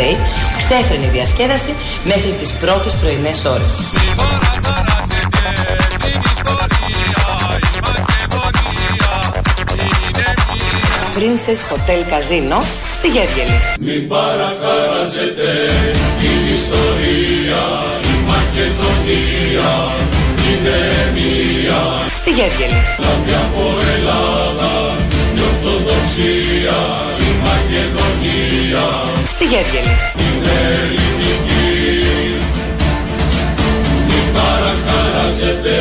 [0.59, 3.73] ξέφρενη διασκέδαση μέχρι τις πρώτες πρωινές ώρες.
[11.17, 12.59] Princess Hotel Casino
[12.93, 13.59] στη Γεύγελη.
[13.81, 15.51] Μην παραχαράζετε
[16.19, 17.63] την ιστορία
[18.13, 19.73] Η Μακεδονία
[20.55, 20.79] είναι
[21.15, 21.81] μία
[22.15, 22.81] Στη Γεύγελη.
[23.05, 23.65] Λάμπει από
[23.95, 24.73] Ελλάδα
[25.37, 26.79] Η Ορθοδοξία
[27.29, 28.87] Η Μακεδονία
[29.29, 29.95] Στη Γεύγελη.
[30.25, 31.73] είναι ελληνική
[34.09, 35.79] Μην παραχαράζετε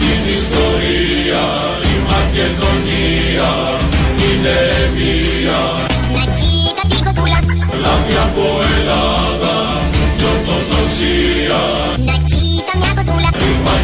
[0.00, 1.44] την ιστορία
[1.92, 3.50] Η Μακεδονία
[4.26, 4.58] είναι
[4.96, 5.60] μία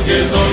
[0.06, 0.45] Η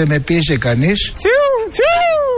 [0.00, 1.12] δεν με πίεσε κανείς.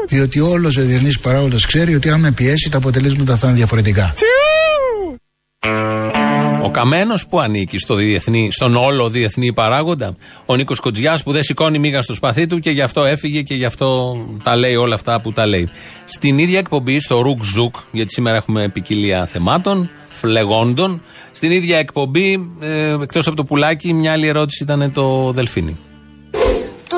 [0.08, 4.14] Διότι όλος ο διεθνής παράγοντας ξέρει ότι αν με πιέσει τα αποτελέσματα θα είναι διαφορετικά.
[6.62, 10.16] Ο Καμένος που ανήκει στο διεθνή, στον όλο διεθνή παράγοντα.
[10.46, 13.54] Ο Νίκος Κοτζιάς που δεν σηκώνει μύγα στο σπαθί του και γι' αυτό έφυγε και
[13.54, 15.68] γι' αυτό τα λέει όλα αυτά που τα λέει.
[16.04, 21.02] Στην ίδια εκπομπή, στο Ρουκ Ζουκ, γιατί σήμερα έχουμε ποικιλία θεμάτων, φλεγόντων.
[21.32, 25.78] Στην ίδια εκπομπή, ε, εκτός από το πουλάκι, μια άλλη ερώτηση ήταν το Δελφίνι.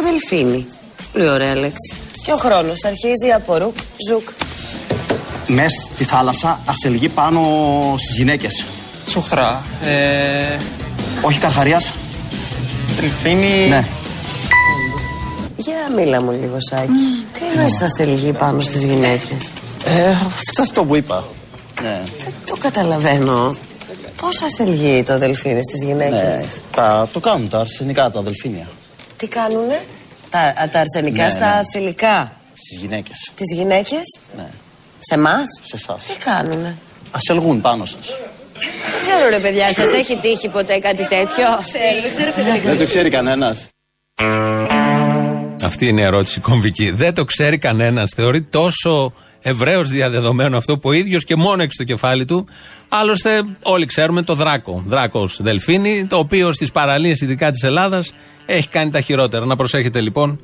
[0.05, 0.67] Το Δελφίνι.
[1.13, 1.95] Πολύ ωραία λέξη.
[2.25, 3.77] Και ο χρόνος αρχίζει από ρουκ,
[4.09, 4.29] ζουκ.
[5.47, 7.41] Μέσα στη θάλασσα ασελγεί πάνω
[7.99, 8.65] στις γυναίκες.
[9.07, 9.63] Τσουχτρά.
[9.85, 10.59] Ε,
[11.21, 11.91] Όχι καρχαρίας.
[13.01, 13.69] Δελφίνι.
[13.69, 13.87] Ναι.
[15.57, 16.89] Για μίλα μου λίγο, Σάκη.
[17.33, 19.39] Τι εννοείς σας ελγεί πάνω στις γυναίκες;
[19.85, 21.25] Ε, αυτό, αυτό που είπα.
[21.83, 22.03] Ναι.
[22.25, 23.57] Δεν το καταλαβαίνω.
[24.21, 26.45] Πώς σας ελγεί το δελφίνι στις γυναίκες; ναι.
[26.75, 28.67] Τα, το κάνουν τα αρσενικά, τα αδελφίνια.
[29.25, 29.81] Τι κάνουνε;
[30.31, 31.63] Τα, τα αρσενικά Ναι, στα ναι.
[31.73, 32.33] θηλυκά.
[32.55, 33.31] Στις γυναίκες.
[33.35, 34.47] Τις γυναίκες; Ναι.
[34.99, 36.05] Σε εμάς; Σε εσάς.
[36.05, 36.77] Τι κάνουνε;
[37.11, 38.07] Ασελγούν πάνω σας.
[38.93, 42.87] Δεν ξέρω ρε παιδιά, σας έχει τύχει ποτέ κάτι τέτοιο; Ξέρω, δεν ξέρω Δεν το
[42.87, 43.69] ξέρει κανένας.
[45.63, 46.91] Αυτή είναι η ερώτηση κομβική.
[46.91, 48.13] Δεν το ξέρει κανένας.
[48.17, 49.13] Θεωρεί τόσο
[49.47, 52.47] ευρέω διαδεδομένο αυτό που ο ίδιος και μόνο έχει στο κεφάλι του.
[52.89, 54.83] Άλλωστε, όλοι ξέρουμε το Δράκο.
[54.87, 58.15] Δράκος Δελφίνη, το οποίο στις παραλίες, ειδικά της Ελλάδας,
[58.47, 59.47] έχει κάνει τα χειρότερα.
[59.47, 60.41] Να προσέχετε λοιπόν.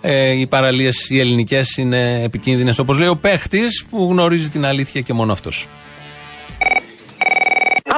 [0.00, 5.00] Ε, οι παραλίες οι ελληνικές είναι επικίνδυνες, όπως λέει ο παίχτης που γνωρίζει την αλήθεια
[5.00, 5.66] και μόνο αυτός.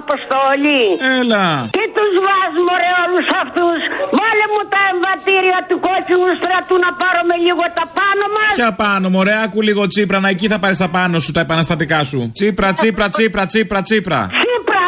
[0.00, 0.84] Αποστολή.
[1.18, 1.46] Έλα.
[1.76, 3.78] Και τους βάζουμε ρε όλους αυτούς.
[4.18, 8.52] Βάλε μου τα εμβατήρια του κόκκινου στρατού να πάρουμε λίγο τα πάνω μας.
[8.58, 12.00] Ποια πάνω, μωρέ, άκου λίγο τσίπρα, να εκεί θα πάρεις τα πάνω σου, τα επαναστατικά
[12.10, 12.20] σου.
[12.36, 14.20] Τσίπρα, τσίπρα, τσίπρα, τσίπρα, τσίπρα.
[14.42, 14.86] Τσίπρα.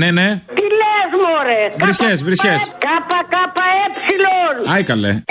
[0.00, 0.28] Ναι, ναι.
[0.58, 1.62] Τι λες μωρέ.
[1.82, 2.60] Βρισχές, βρισχές.
[2.86, 4.74] Κάπα κάπα έψιλον.
[4.74, 5.22] Άι καλέ.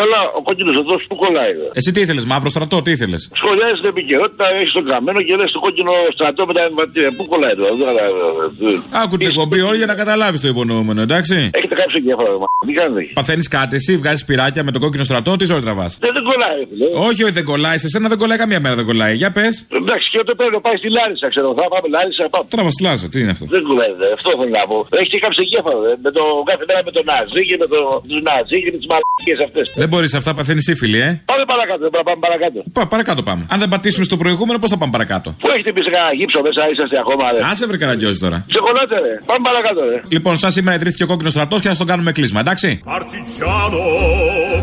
[0.00, 1.52] Καλά, ο κόκκινος εδώ που κολλάει.
[1.60, 1.66] ρε.
[1.78, 5.50] Εσύ τι ήθελες, μαύρο στρατό, τι ήθελες; Σχολιάζει την επικαιρότητα, έχεις τον καμένο και λες
[5.56, 7.10] το κόκκινο στρατό με τα εμβατήρια.
[7.16, 8.82] Πού κολλάει τώρα, δεν καταλαβαίνω.
[9.02, 12.46] Άκου την εκπομπή όλη για να καταλάβεις το υπονοούμενο, εντάξει; Έχετε κάψει εγκέφαλο, μα.
[12.66, 13.00] Τι κάνετε.
[13.18, 16.60] Παθαίνεις κάτι, εσύ βγάζεις πυράκια με το κόκκινο στρατό, τι ζωή τραβάς; Δεν, δεν κολλάει,
[16.70, 16.86] φίλε.
[17.08, 19.14] Όχι, όχι, δεν κολλάει, σε σένα δεν κολλάει καμία μέρα, δεν κολλάει.
[19.22, 19.54] Για πες.
[19.80, 21.48] Εντάξει, και όταν πρέπει να πάει στη Λάρισα, ξέρω.
[21.58, 22.46] Θα πάμε Λάρισα, πάμε.
[22.54, 24.06] Τραβάς στη Λάρισα, τι είναι αυτό; Δεν κολλάει, δε.
[24.18, 24.78] αυτό θέλω να πω.
[25.00, 25.92] Έχεις και κάψει εγκέφαλο, δε.
[26.06, 27.78] Με το κάθε μέρα με τον Ναζί και με το,
[28.10, 29.64] τους Ναζί και με τις μαλακίες αυτές.
[29.88, 32.58] Δεν μπορείς αυτά, παθαίνεις σύφυλλη, ε; Πάμε παρακάτω, δεν πρέπει να πάμε παρακάτω.
[32.72, 33.42] Πα, παρακάτω πάμε.
[33.52, 36.38] Αν δεν πατήσουμε στο προηγούμενο, πώς θα πάμε παρακάτω; Πού έχετε πει σε κανένα γύψο
[36.46, 38.38] μέσα, είσαστε ακόμα, ρε; Άσε βρε καραγκιόζη τώρα.
[38.52, 39.12] Ξεκολλάτε, ρε.
[39.30, 40.02] Πάμε παρακάτω, ρε.
[40.08, 43.84] Λοιπόν, σαν σήμερα ιδρύθηκε ο κόκκινος στρατός και να τον κάνουμε κλείσμα, εντάξει; Partigiano,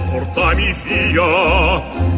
[0.10, 1.30] portami via.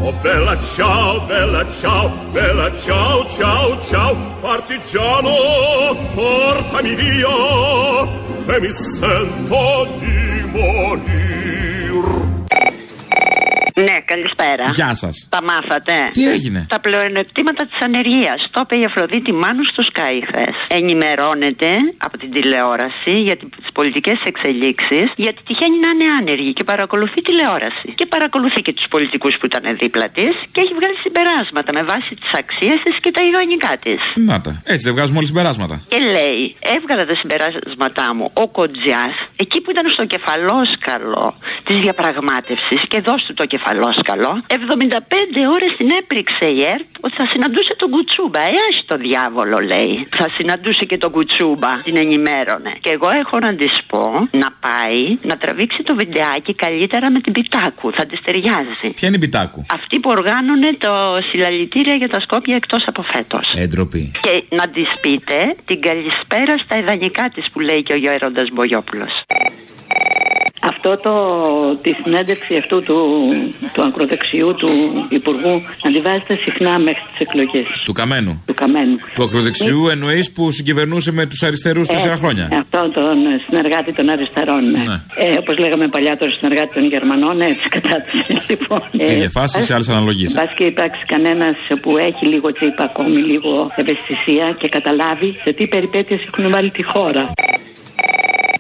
[0.08, 4.12] Oh bella ciao, bella ciao, bella ciao, ciao, ciao.
[4.48, 5.36] Partigiano,
[6.18, 7.36] portami via.
[8.54, 9.62] E mi sento
[10.00, 10.18] di
[10.54, 11.37] morir.
[13.86, 14.66] Ναι, καλησπέρα.
[14.80, 15.16] Γεια σας.
[15.36, 15.96] Τα μάθατε.
[16.18, 18.40] Τι έγινε; Τα πλεονεκτήματα της ανεργίας.
[18.52, 20.56] Το είπε η Αφροδίτη Μάνου στο Sky χθες.
[20.80, 21.70] Ενημερώνεται
[22.06, 27.88] από την τηλεόραση για τις πολιτικές εξελίξεις, γιατί τυχαίνει να είναι άνεργη και παρακολουθεί τηλεόραση.
[28.00, 32.12] Και παρακολουθεί και τους πολιτικούς που ήταν δίπλα της και έχει βγάλει συμπεράσματα με βάση
[32.22, 34.00] τις αξίες της και τα ιδανικά της.
[34.30, 34.52] Να τα.
[34.74, 35.76] Έτσι δεν βγάζουμε όλοι συμπεράσματα.
[35.94, 36.42] Και λέει,
[36.76, 41.24] έβγαλα τα συμπεράσματά μου ο Κοντζιάς, εκεί που ήταν στο κεφαλόσκαλο
[41.68, 47.26] της διαπραγμάτευσης και δώσ' του το κεφαλόσκαλο, 75 ώρες την έπριξε η ΕΡΤ ότι θα
[47.32, 48.42] συναντούσε τον Κουτσούμπα.
[48.42, 50.08] Ε, άχι το διάβολο, λέει.
[50.20, 52.72] Θα συναντούσε και τον Κουτσούμπα, την ενημέρωνε.
[52.82, 57.34] Και εγώ έχω να της πω να πάει να τραβήξει το βιντεάκι καλύτερα με την
[57.34, 57.92] Πιτάκου.
[57.92, 58.88] Θα της ταιριάζει.
[58.96, 60.94] Ποια είναι η πιτάκου; Αυτή που οργάνωνε το
[61.30, 63.54] συλλαλητήρια για τα Σκόπια εκτός από φέτος.
[63.56, 64.12] Έντροπη.
[64.22, 69.14] Και να της πείτε την καλησπέρα στα ιδανικά της που λέει και ο Γέροντα Μπογιόπουλος.
[70.92, 72.98] Αυτό το, τη συνέντευξη αυτού του,
[73.74, 74.70] του ακροδεξιού του
[75.10, 77.66] Υπουργού να τη βάζετε συχνά μέχρι τις εκλογές.
[77.86, 78.44] Του Καμένου.
[78.46, 78.98] Του Καμένου.
[79.16, 82.50] Του ακροδεξιού εννοείς που συγκυβερνούσε με τους αριστερούς τέσσερα Ε, χρόνια.
[82.52, 84.72] Αυτό τον συνεργάτη των αριστερών.
[84.72, 85.02] Ναι.
[85.16, 88.36] Ε, Όπως λέγαμε παλιά, τον συνεργάτη των Γερμανών, έτσι κατά του.
[88.50, 90.34] Λοιπόν, Ίδια φάση σε άλλες αναλογίες.
[90.34, 95.68] Πα και υπάρξει κανένας που έχει λίγο τσίπα, ακόμη λίγο ευαισθησία και καταλάβει σε τι
[95.68, 97.32] περιπέτειες έχουν βάλει τη χώρα.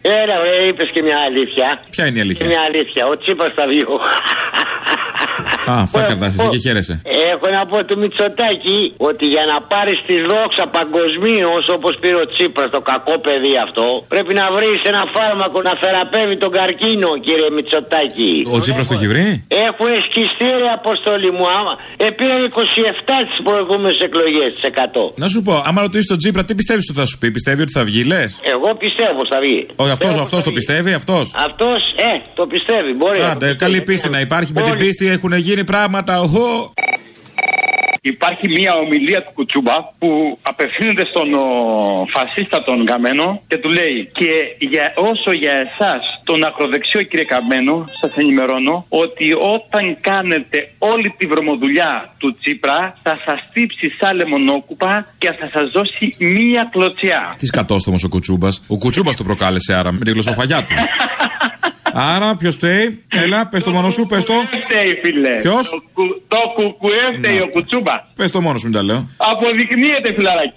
[0.09, 1.81] Έλα, ρε, είπες και μια αλήθεια.
[1.91, 2.45] Ποια είναι η Και αλήθεια.
[2.45, 3.07] μια αλήθεια.
[3.07, 3.85] Ο Τσίπρα θα βγει.
[5.71, 6.95] Α, αυτά κρατάς εσύ και χαίρεσαι.
[7.31, 12.27] Έχω να πω του Μητσοτάκη ότι για να πάρεις τη δόξα παγκοσμίως όπως πήρε ο
[12.33, 17.49] Τσίπρας το κακό παιδί αυτό, πρέπει να βρεις ένα φάρμακο να θεραπεύει τον καρκίνο, κύριε
[17.55, 18.33] Μητσοτάκη.
[18.55, 19.27] Ο Τσίπρας το έχει βρει;
[19.67, 21.73] Έχουν σκιστεί ρε αποστολή μου άμα.
[22.05, 25.13] Ε, πήραν 27 τις προηγούμενες εκλογές τις 100.
[25.23, 27.73] Να σου πω, άμα ρωτήσεις τον Τσίπρα, τι πιστεύεις ότι θα σου πει, πιστεύει ότι
[27.77, 29.61] θα βγει, λες; Εγώ πιστεύω θα βγει.
[29.75, 32.91] Όχι, αυτός αυτός το πιστεύει, αυτός; Αυτός, ε, το πιστεύει.
[32.99, 33.19] Μπορεί.
[33.19, 34.51] να το Άντε, καλή πίστη να υπάρχει.
[34.53, 36.19] Με την πίστη έχουν γίνει πράγματα.
[36.19, 36.73] Οχο.
[38.01, 41.45] Υπάρχει μια ομιλία του Κουτσούμπα που απευθύνεται στον ο,
[42.15, 47.85] φασίστα τον Καμένο και του λέει και για, όσο για εσάς τον ακροδεξιό κύριε Καμένο
[48.01, 55.07] σας ενημερώνω ότι όταν κάνετε όλη τη βρωμοδουλειά του Τσίπρα θα σας τύψει σαν λεμονόκουπα
[55.17, 57.35] και θα σας δώσει μία κλωτσιά.
[57.37, 58.63] Τι κατόστομο ο Κουτσούμπας.
[58.67, 60.73] Ο Κουτσούμπας το προκάλεσε άρα με τη γλωσσοφαγιά του.
[61.93, 64.33] Άρα, ποιος φταίει, έλα, πες το μόνος σου, πες το.
[64.67, 65.35] Φταίει φίλε.
[65.41, 68.01] Ποιος; Το, κου- το κουκουέ φταίει ο Κουτσούμπας.
[68.15, 69.09] Πες το μόνος σου, μην τα λέω.
[69.17, 70.53] Αποδεικνύεται φιλαράκι.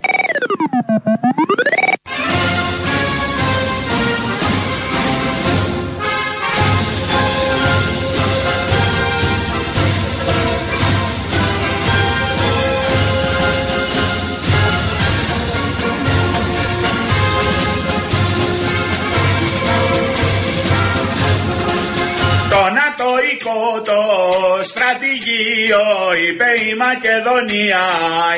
[23.51, 25.85] Νατοϊκό το στρατηγείο
[26.27, 27.85] είπε η Μακεδονία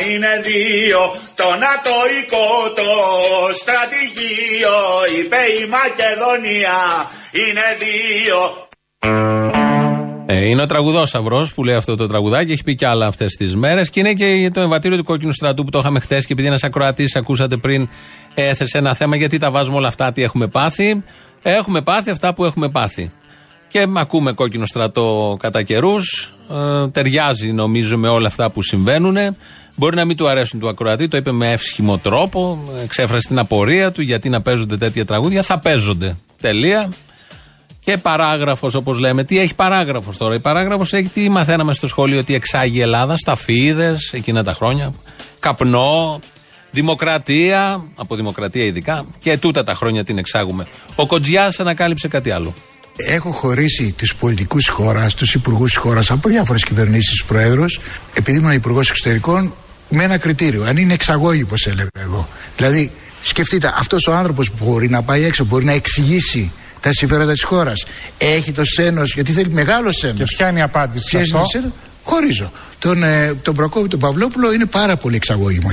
[0.09, 1.01] είναι δύο
[1.35, 2.48] Το νατοϊκό
[2.79, 2.90] το
[3.61, 4.79] στρατηγείο
[5.18, 6.79] είπε η Μακεδονία
[7.42, 8.40] είναι δύο
[10.27, 13.57] Ε, είναι ο τραγουδόσαυρος που λέει αυτό το τραγουδάκι, έχει πει και άλλα αυτές τις
[13.57, 13.90] μέρες.
[13.90, 16.27] Και είναι και το εμβατήριο του κόκκινου στρατού που το είχαμε χτες.
[16.27, 17.88] Και επειδή ένας ακροατής, ακούσατε πριν,
[18.35, 21.05] έθεσε ένα θέμα γιατί τα βάζουμε όλα αυτά, τι έχουμε πάθει.
[21.42, 23.12] Έχουμε πάθει αυτά που έχουμε πάθει.
[23.73, 26.35] Και ακούμε κόκκινο στρατό κατά καιρούς.
[26.51, 29.17] Ε, ταιριάζει νομίζω με όλα αυτά που συμβαίνουν.
[29.77, 32.59] Μπορεί να μην του αρέσουν του ακροατή, το είπε με εύσχυμο τρόπο.
[32.83, 35.43] Εξέφρασε την απορία του γιατί να παίζονται τέτοια τραγούδια.
[35.43, 36.17] Θα παίζονται.
[36.41, 36.93] Τελεία.
[37.81, 39.25] Και παράγραφος, όπως λέμε.
[39.25, 40.35] Τι έχει παράγραφος τώρα.
[40.35, 44.93] Η παράγραφος έχει τι μαθαίναμε στο σχολείο ότι εξάγει η Ελλάδα, σταφίδε εκείνα τα χρόνια.
[45.41, 46.21] Καπνό,
[46.71, 49.05] δημοκρατία, από δημοκρατία ειδικά.
[49.21, 50.67] Και τούτα τα χρόνια την εξάγουμε.
[50.95, 52.55] Ο Κοτζιάς ανακάλυψε κάτι άλλο.
[52.96, 57.64] Έχω χωρίσει του πολιτικούς της χώρας, τους υπουργούς της χώρας από διάφορες κυβερνήσεις, προέδρου,
[58.14, 59.55] επειδή ήμουν υπουργός εξωτερικών,
[59.88, 60.64] με ένα κριτήριο.
[60.64, 62.28] Αν είναι εξαγώγη, όπως έλεγα εγώ.
[62.57, 62.90] Δηλαδή,
[63.22, 67.42] σκεφτείτε, αυτός ο άνθρωπος που μπορεί να πάει έξω, μπορεί να εξηγήσει τα συμφέροντα της
[67.44, 67.85] χώρας.
[68.18, 70.16] Έχει το σένος, γιατί θέλει μεγάλο σένος.
[70.16, 71.38] Και ποια είναι η απάντηση σε Ποια είναι αυτό.
[71.38, 71.72] το σένος;
[72.05, 72.52] Χωρίζω.
[72.78, 75.68] Τον, ε, τον Προκόπη, τον Παυλόπουλο είναι πάρα πολύ εξαγώγημο.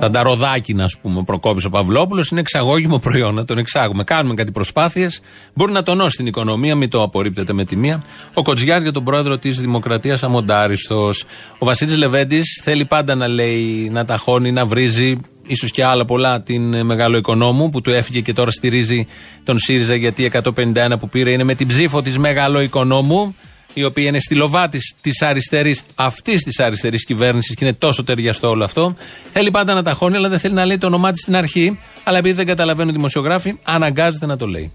[0.00, 3.34] Σαν τα ροδάκινα, ας πούμε, ο Προκόπη ο Παυλόπουλος είναι εξαγώγημο προϊόν.
[3.34, 4.04] Να τον εξάγουμε.
[4.04, 5.20] Κάνουμε κάτι προσπάθειες.
[5.54, 8.04] Μπορεί να τονώσει την οικονομία, μην το απορρίπτεται με τη μία.
[8.34, 11.24] Ο Κοτζιάρ για τον πρόεδρο της Δημοκρατίας Αμοντάριστος.
[11.58, 16.42] Ο Βασίλης Λεβέντης θέλει πάντα να λέει, να ταχώνει, να βρίζει, ίσως και άλλα πολλά
[16.42, 19.06] την ε, μεγάλο οικονόμου που του έφυγε και τώρα στηρίζει
[19.44, 20.52] τον ΣΥΡΙΖΑ γιατί η 151
[20.98, 23.34] που πήρε είναι με την ψήφο της μεγάλο οικονόμου
[23.78, 28.64] η οποία είναι στυλοβάτη της αριστερής, αυτής της αριστερής κυβέρνησης και είναι τόσο ταιριαστό όλο
[28.64, 28.96] αυτό.
[29.32, 31.78] Θέλει πάντα να ταχώνει, αλλά δεν θέλει να λέει το όνομά της στην αρχή.
[32.04, 34.72] Αλλά επειδή δεν καταλαβαίνουν οι δημοσιογράφοι, αναγκάζεται να το λέει.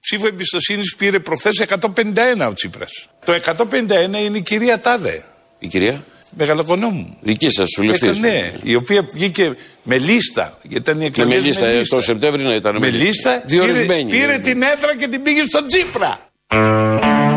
[0.00, 3.08] Ψήφο εμπιστοσύνης πήρε προχθές 151 ο Τσίπρας.
[3.24, 5.24] Το 151 είναι η κυρία Τάδε.
[5.58, 6.04] Η κυρία;
[6.36, 7.16] Μεγαλοκονόμου.
[7.20, 8.08] Δική σας, βουλευτής.
[8.08, 10.58] Έκανε, ναι, η οποία βγήκε με λίστα.
[10.62, 13.42] Γιατί ήταν οι Και με εκλογές λίστα, ε, το Σεπτέμβριο να ήταν Με λίστα.
[13.46, 14.10] Διορισμένη.
[14.10, 14.42] Πήρε, πήρε ναι.
[14.42, 16.30] την έδρα και την πήγε στον Τσίπρα.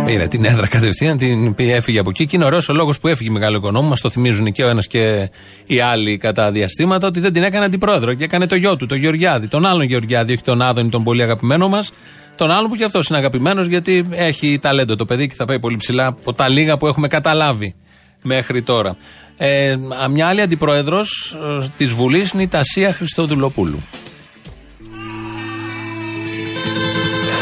[0.06, 2.26] Πήρε την έδρα κατευθείαν, την πήγε, έφυγε από εκεί.
[2.26, 3.90] Και είναι ωραίος ο λόγος που έφυγε η μεγάλο οικονόμου.
[3.90, 5.30] Μας το θυμίζουν και ο ένας και
[5.66, 8.98] οι άλλοι κατά διαστήματα ότι δεν την έκανε αντιπρόεδρο και έκανε το γιο του, τον
[8.98, 9.48] Γεωργιάδη.
[9.48, 11.92] Τον άλλον Γεωργιάδη, όχι τον Άδωνη, τον πολύ αγαπημένο μας.
[12.36, 15.60] Τον άλλον που και αυτός είναι αγαπημένος γιατί έχει ταλέντο το παιδί και θα πάει
[15.60, 17.76] πολύ ψηλά από τα λίγα που έχουμε καταλάβει
[18.22, 18.98] μέχρι τώρα.
[19.38, 21.38] Ε, α, μια άλλη αντιπρόεδρος
[21.78, 23.82] της Βουλής είναι η Τασία Χριστοδουλοπούλου.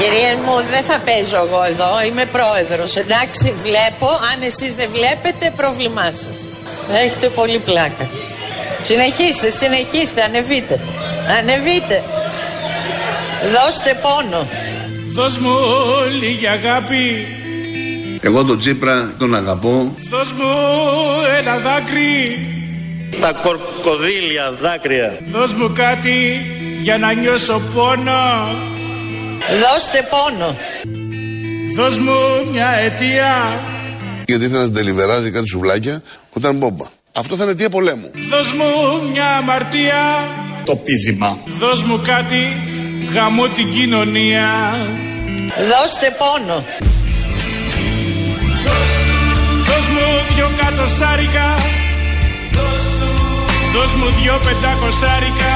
[0.04, 2.96] Κυρία μου, δεν θα παίζω εγώ εδώ, είμαι πρόεδρος.
[2.96, 6.38] Εντάξει, βλέπω, αν εσείς δεν βλέπετε, πρόβλημά σας.
[7.04, 8.06] Έχετε πολύ πλάκα.
[8.88, 10.80] Συνεχίστε, συνεχίστε, ανεβείτε.
[11.40, 12.04] Ανεβείτε.
[13.54, 14.48] Δώστε πόνο.
[15.14, 15.56] Δώσ' μου
[16.20, 17.28] λίγη αγάπη
[18.22, 19.96] Εγώ τον Τσίπρα τον αγαπώ.
[20.10, 20.50] Δώσ' μου
[21.40, 22.38] ένα δάκρυ
[23.22, 25.20] Τα κορκοδίλια δάκρυα.
[25.26, 26.42] Δώσ' μου κάτι
[26.82, 28.73] για να νιώσω πόνο
[29.50, 30.56] Δώστε πόνο.
[31.76, 32.14] Δώσ' μου
[32.52, 33.60] μια αιτία
[34.26, 36.02] Γιατί ήθελα να τελειβεράζει κάτι σουβλάκια
[36.36, 36.86] όταν μπόμπα.
[37.16, 38.12] Αυτό θα είναι αιτία πολέμου.
[38.30, 40.30] Δώσ' μου μια αμαρτία
[40.66, 41.38] Το πίδημα.
[41.60, 42.42] Δώσ' μου κάτι
[43.14, 44.48] γαμώ την κοινωνία
[45.70, 46.64] Δώστε πόνο.
[49.68, 51.48] Δώσ' μου δυο κατοστάρικα
[53.74, 55.54] Δώσ' μου δυο πεντακοσάρικα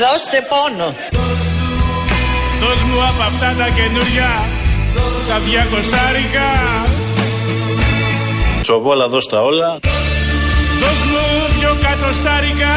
[0.00, 0.94] Δώστε πόνο.
[2.60, 4.30] Δώσ' μου από αυτά τα καινούρια
[5.28, 6.48] Τα διακοσάρικα
[8.62, 9.78] Τσοβόλα δώσ' τα όλα.
[10.80, 11.24] Δώσ' μου
[11.58, 12.74] δυο κατοστάρικα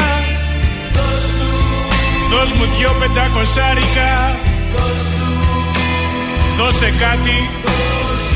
[2.30, 4.10] Δώσ' μου δυο πεντακοσάρικα
[6.58, 7.38] Δώσε κάτι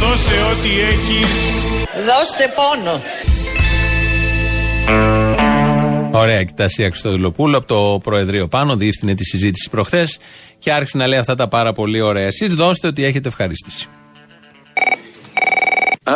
[0.00, 1.36] Δώσε ό,τι έχεις
[2.08, 3.00] Δώστε πόνο.
[6.20, 10.18] Ωραία, και τα Σία Χριστοδουλοπούλου από το Προεδρείο πάνω, διεύθυνε τη συζήτηση προχθές
[10.58, 12.26] και άρχισε να λέει αυτά τα πάρα πολύ ωραία.
[12.26, 13.88] Εσείς δώστε ότι έχετε ευχαρίστηση.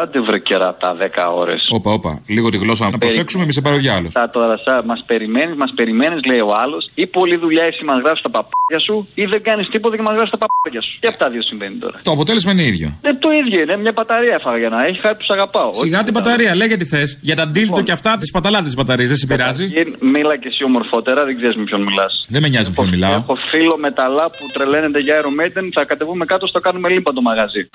[0.00, 1.68] Άντε βρε κερατά 10 ώρες.
[1.70, 2.22] Όπα, όπα.
[2.26, 4.08] Λίγο τη γλώσσα να προσέξουμε, μη σε πάρει ο διάλο.
[4.12, 8.22] Τα τώρα, μας περιμένεις, μας περιμένεις, λέει ο άλλος, ή πολλή δουλειά εσύ μας γράφεις
[8.22, 10.98] τα παπάκια σου, ή δεν κάνεις τίποτα και μας γράφεις τα παπάκια σου.
[11.00, 12.00] Και αυτά δύο συμβαίνει τώρα.
[12.02, 12.88] Το αποτέλεσμα είναι ίδιο.
[13.02, 15.70] Ε, το ίδιο είναι, μια μπαταρία έφαγα για να έχει χάρη που σ' αγαπάω.
[15.74, 17.18] Σιγά την μπαταρία, λέγε τι θες.
[17.20, 19.68] Για τα ντίλτο και αυτά, τις παταλάτε της μπαταρίας, δεν σε πειράζει.
[19.68, 22.26] Καταρχήν, Μίλα και εσύ ομορφότερα, δεν ξέρεις με ποιον μιλάς.
[22.28, 23.14] Δεν με νοιάζει με ποιον μιλάω.
[23.14, 27.20] Έχω φίλο μεταλλά που τρελαίνεται για Iron Maiden, θα κατεβούμε κάτω, στο κάνουμε λίμπα το
[27.20, 27.68] μαγαζί.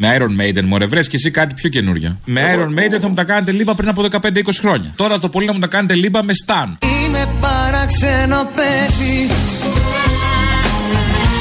[0.00, 2.18] Με Iron Maiden, μωρέ, βρες και εσύ κάτι πιο καινούριο.
[2.24, 4.18] Με Iron Maiden θα μου τα κάνετε λίμπα πριν από 15-20
[4.60, 4.92] χρόνια.
[4.96, 6.76] Τώρα το πολύ να μου τα κάνετε λίμπα με Stan.
[7.04, 9.30] Είμαι παράξενο παιδί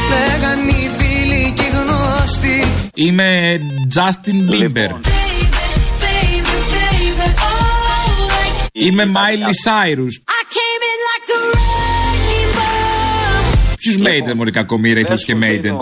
[0.09, 3.59] Λέγαν οι φίλοι και οι γνωστοί Είμαι
[3.95, 4.89] Justin Bieber.
[8.73, 10.11] Είμαι Miley Cyrus.
[13.77, 15.81] Ποιους Maiden, μωρή κακομοίρα, ήθελες και Maiden;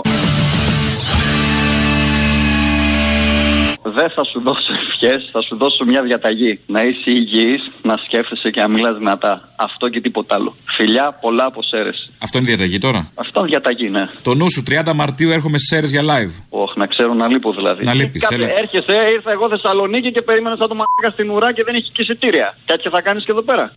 [4.02, 6.52] Δεν θα σου δώσω ευχές, θα σου δώσω μια διαταγή.
[6.66, 9.32] Να είσαι υγιής, να σκέφτεσαι και να μιλάς δυνατά.
[9.56, 10.50] Αυτό και τίποτα άλλο.
[10.76, 12.10] Φιλιά, πολλά από Σέρες.
[12.18, 13.10] Αυτό είναι διαταγή τώρα.
[13.14, 14.08] Αυτό είναι διαταγή, ναι.
[14.22, 16.32] Το νου σου 30 Μαρτίου έρχομαι στι αίρε για live.
[16.50, 17.84] Όχι, να ξέρω να λείπω δηλαδή.
[17.84, 18.48] Να λείπεις, Κάτι- έλα.
[18.62, 22.02] Έρχεσαι, ήρθα εγώ Θεσσαλονίκη και περίμενα σαν το μαλάκα στην ουρά και δεν έχει και
[22.02, 22.56] εισιτήρια.
[22.64, 23.72] Κάτι θα κάνεις και εδώ πέρα.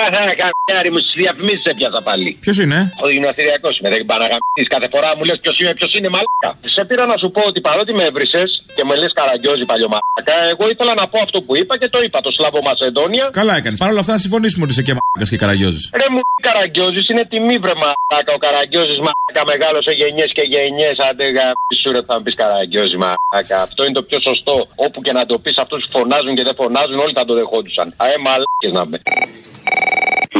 [0.00, 2.30] Κάθε ένα καμιάρι μου στις διαφημίσεις έπιασα πάλι.
[2.44, 4.66] Ποιος είναι; Ο γυμναστηριακός είμαι, δεν παραγαμίσεις.
[4.74, 6.50] Κάθε φορά μου λες ποιος είμαι, ποιος είναι μαλάκα.
[6.76, 10.64] Σε πήρα να σου πω ότι παρότι με έβρισες και με λες καραγκιόζη παλιωμαλάκα, εγώ
[10.72, 12.18] ήθελα να πω αυτό που είπα και το είπα.
[12.26, 13.24] Το Σλάβο Μασεντόνια.
[13.40, 13.78] Καλά έκανες.
[13.82, 15.84] Παρ' όλα αυτά να συμφωνήσουμε ότι είσαι και μάκα και καραγκιόζης.
[16.00, 18.30] Ρε μου καραγκιόζης είναι τιμή βρε μαλάκα.
[18.38, 20.96] Ο καραγκιόζης μαλάκα μεγάλο σε γενιές και γενιές.
[21.08, 23.56] Άντε γαμίσου ρε θα μου πεις καραγκιόζη μαλάκα.
[23.66, 24.56] Αυτό είναι το πιο σωστό.
[24.84, 27.86] Όπου και να το πεις αυτούς που φωνάζουν και δεν φωνάζουν, όλοι θα το δεχόντουσαν.
[28.04, 28.98] Αε μαλάκες να με.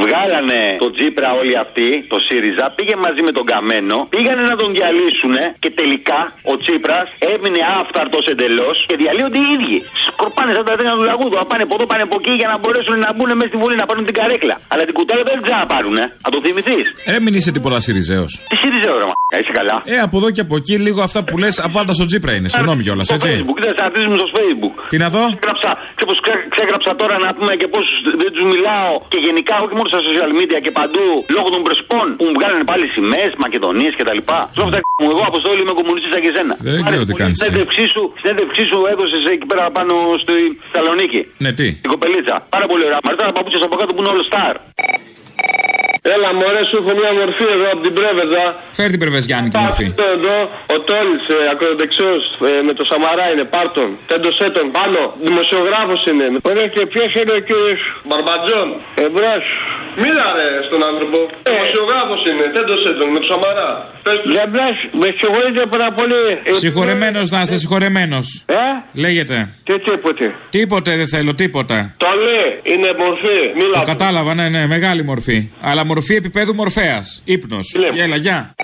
[0.05, 4.69] Βγάλανε τον Τζίπρα όλοι αυτοί, το ΣΥΡΙΖΑ, πήγε μαζί με τον Καμένο, πήγανε να τον
[4.77, 6.21] διαλύσουν και τελικά
[6.53, 9.79] ο Τσίπρας έμεινε άφθαρτος εντελώς και διαλύονται οι ίδιοι.
[10.09, 12.57] Σκορπάνε σαν τα τρένα του λαγούδου, να πάνε από εδώ, πάνε από εκεί για να
[12.61, 14.55] μπορέσουν να μπουν μέσα στη βουλή να πάρουν την καρέκλα.
[14.73, 16.07] Αλλά την κουτάλα δεν την ξαναπάρουν, ε.
[16.25, 16.87] Να το θυμηθείς.
[17.13, 18.31] Ρε μην είσαι τίποτα Σιριζέος.
[18.51, 19.77] Τι ΣΥΡΙΖΑ, ρε μα, είσαι καλά.
[19.95, 22.49] Ε, από εδώ και από εκεί λίγο αυτά που λες αβάντα στο Τζίπρα είναι.
[22.55, 23.29] Συγγνώμη κιόλας, Στο έτσι.
[23.33, 24.75] Facebook, δεν σαρτίζουμε στο Facebook.
[24.93, 27.85] Τι να δω; Ξέγραψα, ξέρω πως ξέ- ξέγραψα τώρα να πούμε και πώς
[28.23, 31.07] δεν τους μιλάω και γενικά όχι μόνο στα social media και παντού
[31.37, 34.21] λόγω των πρεσπών που μου βγάλανε πάλι σημαίες, Μακεδονίες κτλ.
[34.55, 36.55] Σου αυτά μου, εγώ αποστόλη είμαι κομμουνιστής σαν και εσένα.
[36.69, 37.45] Δεν ξέρω τι κάνεις εσύ.
[37.45, 40.35] Συνέντευξή σου, συνέντευξή σου έδωσες εκεί πέρα πάνω στη
[40.71, 41.21] Θεσσαλονίκη.
[41.45, 42.35] Ναι, τι; Την κοπελίτσα.
[42.55, 42.99] Πάρα πολύ ωραία.
[43.07, 44.55] Μαρτά τα παπούτσια από κάτω που είναι all star.
[46.13, 48.45] Έλα, μωρέ, σου έχω μια μορφή εδώ από την Πρέβεζα.
[48.79, 49.87] Φέρ την Πρεβεζιάννη τη μορφή.
[49.93, 50.37] Αυτό εδώ,
[50.75, 52.13] ο Τόλη, ε, ακροδεξιό,
[52.67, 53.89] με το Σαμαρά είναι, πάρτον.
[54.11, 55.01] Τέντοσέ τον πάνω.
[55.29, 56.27] Δημοσιογράφος είναι.
[56.51, 58.69] Ωραία, και ποιο είναι ο κύριος; Μπαρμπατζόν.
[59.07, 59.45] Εμπρός.
[60.03, 61.19] Μίλα ρε στον άνθρωπο.
[61.51, 63.71] Δημοσιογράφος είναι, τέντοσέ τον με το Σαμαρά.
[64.35, 66.23] Για μπλες, με συγχωρείτε πάρα πολύ.
[66.65, 68.27] Συγχωρεμένος να είστε, συγχωρεμένος.
[68.63, 68.65] Ε;
[69.05, 69.37] Λέγεται.
[69.67, 70.25] Τι τίποτε.
[70.57, 71.77] Τίποτε δεν θέλω, τίποτα.
[72.05, 73.39] Το λέει, είναι μορφή.
[73.59, 73.79] Μίλα.
[73.81, 75.39] Το κατάλαβα, ναι, ναι, μεγάλη μορφή.
[75.71, 77.03] Αλλά μορφή επίπεδου μορφαία.
[77.25, 77.59] Ύπνο.
[77.95, 78.55] Γέλα, γεια.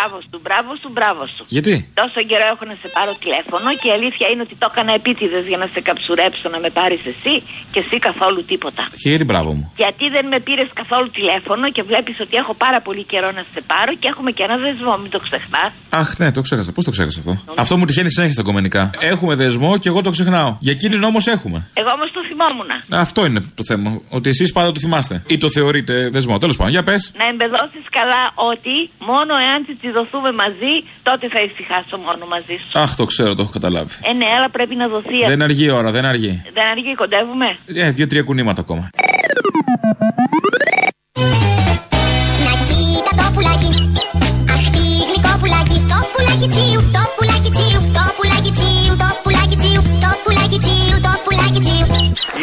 [0.00, 1.42] Μπράβο σου, μπράβο σου, μπράβο σου.
[1.56, 4.92] Γιατί; Τόσο καιρό έχω να σε πάρω τηλέφωνο και η αλήθεια είναι ότι το έκανα
[5.00, 7.34] επίτηδες για να σε καψουρέψω να με πάρεις εσύ
[7.72, 8.82] και εσύ καθόλου τίποτα.
[9.02, 9.64] Και γιατί μπράβο μου.
[9.82, 13.60] Γιατί δεν με πήρες καθόλου τηλέφωνο και βλέπεις ότι έχω πάρα πολύ καιρό να σε
[13.70, 15.72] πάρω και έχουμε και ένα δεσμό, μην το ξεχνάς.
[16.00, 16.70] Αχ, ναι, το ξέχασα.
[16.76, 17.32] Πώς το ξέχασα αυτό;
[17.62, 18.82] Αυτό μου τυχαίνει συνέχεια στα κομμενικά.
[19.12, 20.50] Έχουμε δεσμό και εγώ το ξεχνάω.
[20.60, 21.58] Για εκείνην όμως έχουμε.
[21.80, 22.70] Εγώ όμως το θυμόμουν.
[23.04, 24.00] Αυτό είναι το θέμα.
[24.08, 25.22] Ότι εσείς πάντα το θυμάστε.
[25.26, 26.38] Ή το θεωρείτε δεσμό.
[26.38, 27.12] Τέλος πάντων, για πες.
[27.16, 29.60] Να εμπεδώσεις καλά ότι μόνο εάν
[29.90, 30.72] τσιτιδωθούμε μαζί,
[31.02, 32.78] τότε θα ησυχάσω μόνο μαζί σου.
[32.78, 33.94] Αχ, το ξέρω, το έχω καταλάβει.
[34.02, 35.18] Ε, ναι, αλλά πρέπει να δοθεί.
[35.26, 36.42] Δεν αργεί η ώρα, δεν αργεί.
[36.54, 37.56] Δεν αργεί, κοντεύουμε.
[37.74, 38.90] Ε, δύο-τρία κουνήματα ακόμα.
[42.46, 43.70] Να κοίτα το πουλάκι
[44.54, 49.56] Αχ τι γλυκό πουλάκι Το πουλάκι τσίου, το πουλάκι τσίου Το πουλάκι τσίου, το πουλάκι
[49.62, 51.86] τσίου Το πουλάκι τσίου, το πουλάκι τσίου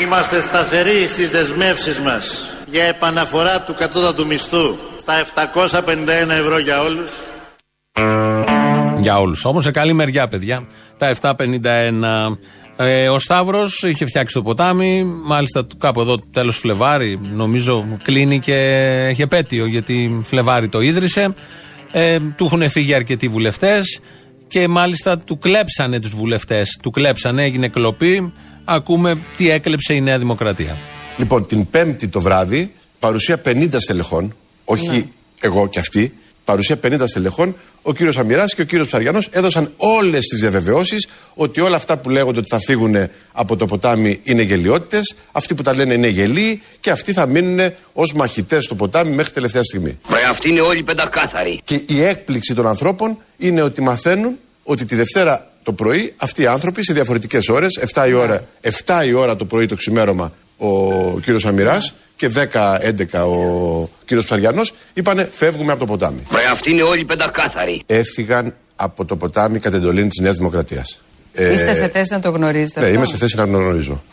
[0.03, 2.25] Είμαστε σταθεροί στις δεσμεύσεις μας
[2.65, 4.77] για επαναφορά του κατώτατου μισθού
[5.07, 7.11] στα 751 ευρώ για όλους.
[8.99, 9.45] Για όλους.
[9.45, 10.67] Όμως σε καλή μεριά, παιδιά.
[10.97, 12.37] Τα 751.
[12.79, 15.03] Ε, ο Σταύρος είχε φτιάξει το ποτάμι.
[15.03, 18.53] Μάλιστα κάπου εδώ τέλος Φλεβάρι, νομίζω κλείνει και
[19.09, 21.33] έχει επέτειο γιατί Φλεβάρι το ίδρυσε.
[21.91, 23.99] Ε, του έχουν φύγει αρκετοί βουλευτές
[24.47, 26.79] και μάλιστα του κλέψανε τους βουλευτές.
[26.81, 28.33] Του κλέψανε, έγινε κλοπή.
[28.65, 30.75] Ακούμε τι έκλεψε η Νέα Δημοκρατία.
[31.17, 34.35] Λοιπόν, την Πέμπτη το βράδυ, παρουσία 50 στελεχών,
[34.65, 35.05] όχι
[35.39, 36.13] εγώ και αυτοί,
[36.47, 41.61] παρουσία 50 στελεχών, ο κύριος Αμυράς και ο κύριος Ψαριανός έδωσαν όλες τις διαβεβαιώσεις ότι
[41.61, 42.95] όλα αυτά που λέγονται ότι θα φύγουν
[43.31, 47.73] από το ποτάμι είναι γελιότητες, αυτοί που τα λένε είναι γελοί και αυτοί θα μείνουν
[47.93, 49.99] ως μαχητές στο ποτάμι μέχρι τελευταία στιγμή.
[50.07, 51.61] Βρε, αυτοί είναι όλοι πεντακάθαροι.
[51.63, 56.47] Και η έκπληξη των ανθρώπων είναι ότι μαθαίνουν ότι τη Δευτέρα το πρωί αυτοί οι
[56.47, 58.47] άνθρωποι σε διαφορετικές ώρες, 7 η ώρα,
[58.85, 64.73] 7 η ώρα το πρωί το ξημέρωμα ο κύριος Αμυράς και 10-11 ο κύριος Ψαριανός
[64.93, 66.21] είπανε φεύγουμε από το ποτάμι.
[66.29, 67.81] Βρε, αυτοί είναι όλοι πεντακάθαροι.
[67.85, 71.01] Έφυγαν από το ποτάμι κατ' εντολή της Νέας Δημοκρατίας.
[71.33, 72.79] Ε, Είστε σε θέση να το γνωρίζετε.
[72.79, 74.03] Ναι, αυτό; είμαι σε θέση να γνωρίζω.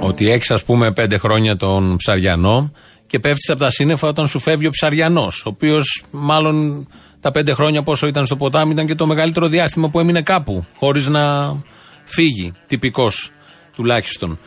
[0.00, 2.72] Ότι έχεις, ας πούμε, πέντε χρόνια τον Ψαριανό
[3.06, 5.42] και πέφτεις από τα σύννεφα όταν σου φεύγει ο Ψαριανός.
[5.46, 6.86] Ο οποίος, μάλλον,
[7.20, 10.64] τα πέντε χρόνια πόσο ήταν στο ποτάμι ήταν και το μεγαλύτερο διάστημα που έμεινε κάπου,
[10.78, 11.56] χωρίς να
[12.04, 12.52] φύγει.
[12.66, 13.30] Τυπικός
[13.76, 14.38] τουλάχιστον.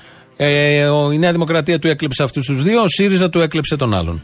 [0.42, 3.94] Ε, ο- η Νέα Δημοκρατία του έκλεψε αυτούς τους δύο, ο ΣΥΡΙΖΑ του έκλεψε τον
[3.94, 4.24] άλλον.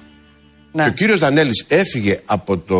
[0.73, 2.79] Και ο κύριος Δανέλης έφυγε από το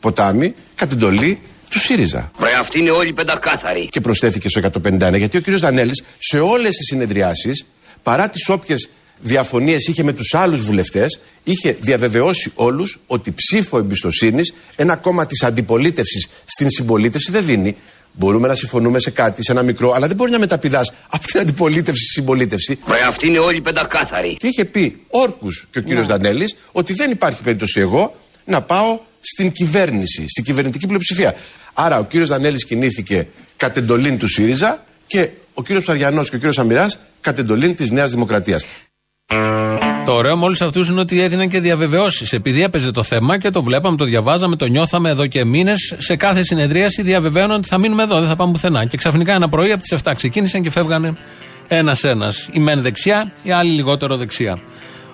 [0.00, 1.38] ποτάμι κατ' εντολή
[1.70, 2.30] του ΣΥΡΙΖΑ.
[2.38, 3.88] Βρε, αυτοί είναι όλοι πεντακάθαροι.
[3.90, 7.66] Και προσθέθηκε στο 151 γιατί ο κύριος Δανέλης σε όλες τις συνεδριάσεις
[8.02, 8.88] παρά τις όποιες
[9.20, 15.42] διαφωνίες είχε με τους άλλους βουλευτές, είχε διαβεβαιώσει όλους ότι ψήφο εμπιστοσύνης ένα κόμμα της
[15.42, 17.76] αντιπολίτευσης στην συμπολίτευση δεν δίνει.
[18.12, 21.40] Μπορούμε να συμφωνούμε σε κάτι, σε ένα μικρό, αλλά δεν μπορεί να μεταπηδάς από την
[21.40, 22.78] αντιπολίτευση στη συμπολίτευση.
[22.88, 24.36] Ρε αυτοί είναι όλοι πεντακάθαροι.
[24.36, 29.00] Και είχε πει όρκους και ο κύριος Δανέλης ότι δεν υπάρχει περίπτωση εγώ να πάω
[29.20, 31.34] στην κυβέρνηση, στην κυβερνητική πλειοψηφία.
[31.72, 36.38] Άρα ο κύριος Δανέλης κινήθηκε κατ' εντολήν του ΣΥΡΙΖΑ και ο κύριος Ψαριανό και ο
[36.38, 36.90] κύριος Αμυρά
[37.20, 38.64] κατ' εντολήν της Νέας Δημοκρατίας.
[40.04, 42.32] Το ωραίο με όλους αυτούς είναι ότι έδιναν και διαβεβαιώσεις.
[42.32, 46.16] Επειδή έπαιζε το θέμα και το βλέπαμε, το διαβάζαμε, το νιώθαμε εδώ και μήνες, σε
[46.16, 48.84] κάθε συνεδρίαση διαβεβαίωναν ότι θα μείνουμε εδώ, δεν θα πάμε πουθενά.
[48.84, 51.16] Και ξαφνικά ένα πρωί από τις 7 ξεκίνησαν και φεύγανε
[51.68, 52.32] ένα-ένα.
[52.52, 54.58] Η μεν δεξιά, η άλλη λιγότερο δεξιά.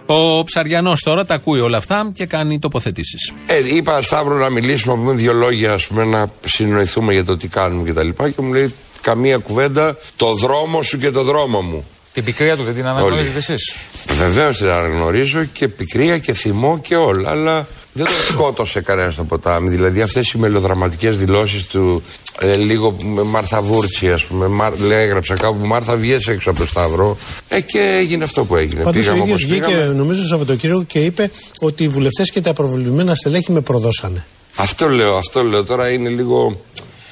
[0.06, 3.32] Ο Ψαριανός τώρα τα ακούει όλα αυτά και κάνει τοποθετήσεις.
[3.46, 7.36] Ε, είπα Σταύρο να μιλήσουμε, να πούμε δύο λόγια, ας πούμε, να συνοηθούμε για το
[7.36, 8.08] τι κάνουμε κτλ.
[8.08, 11.84] Και, και μου λέει καμία κουβέντα, το δρόμο σου και το δρόμο μου.
[12.16, 13.74] Την πικρία του δεν την αναγνωρίζετε εσείς;
[14.18, 19.24] Βεβαίως την αναγνωρίζω και πικρία και θυμό και όλα, αλλά δεν το σκότωσε κανένας στο
[19.24, 19.68] ποτάμι.
[19.68, 22.02] Δηλαδή αυτές οι μελοδραματικές δηλώσεις του,
[22.40, 24.46] ε, λίγο με Μάρθα Βούρτσι, ας πούμε.
[24.46, 27.16] Μάρ, λέει, έγραψα κάπου Μάρθα, βγες έξω από το Σταυρό.
[27.48, 28.82] Ε, και έγινε αυτό που έγινε.
[28.82, 29.92] Πάντως ο Πήγαμε ίδιος όπως βγήκε, πήγαμε.
[29.92, 34.24] νομίζω, το Σαββατοκύριακο και είπε ότι οι βουλευτές και τα προβλημένα στελέχη με προδώσανε.
[34.56, 35.64] Αυτό λέω, αυτό λέω.
[35.64, 36.60] Τώρα είναι λίγο.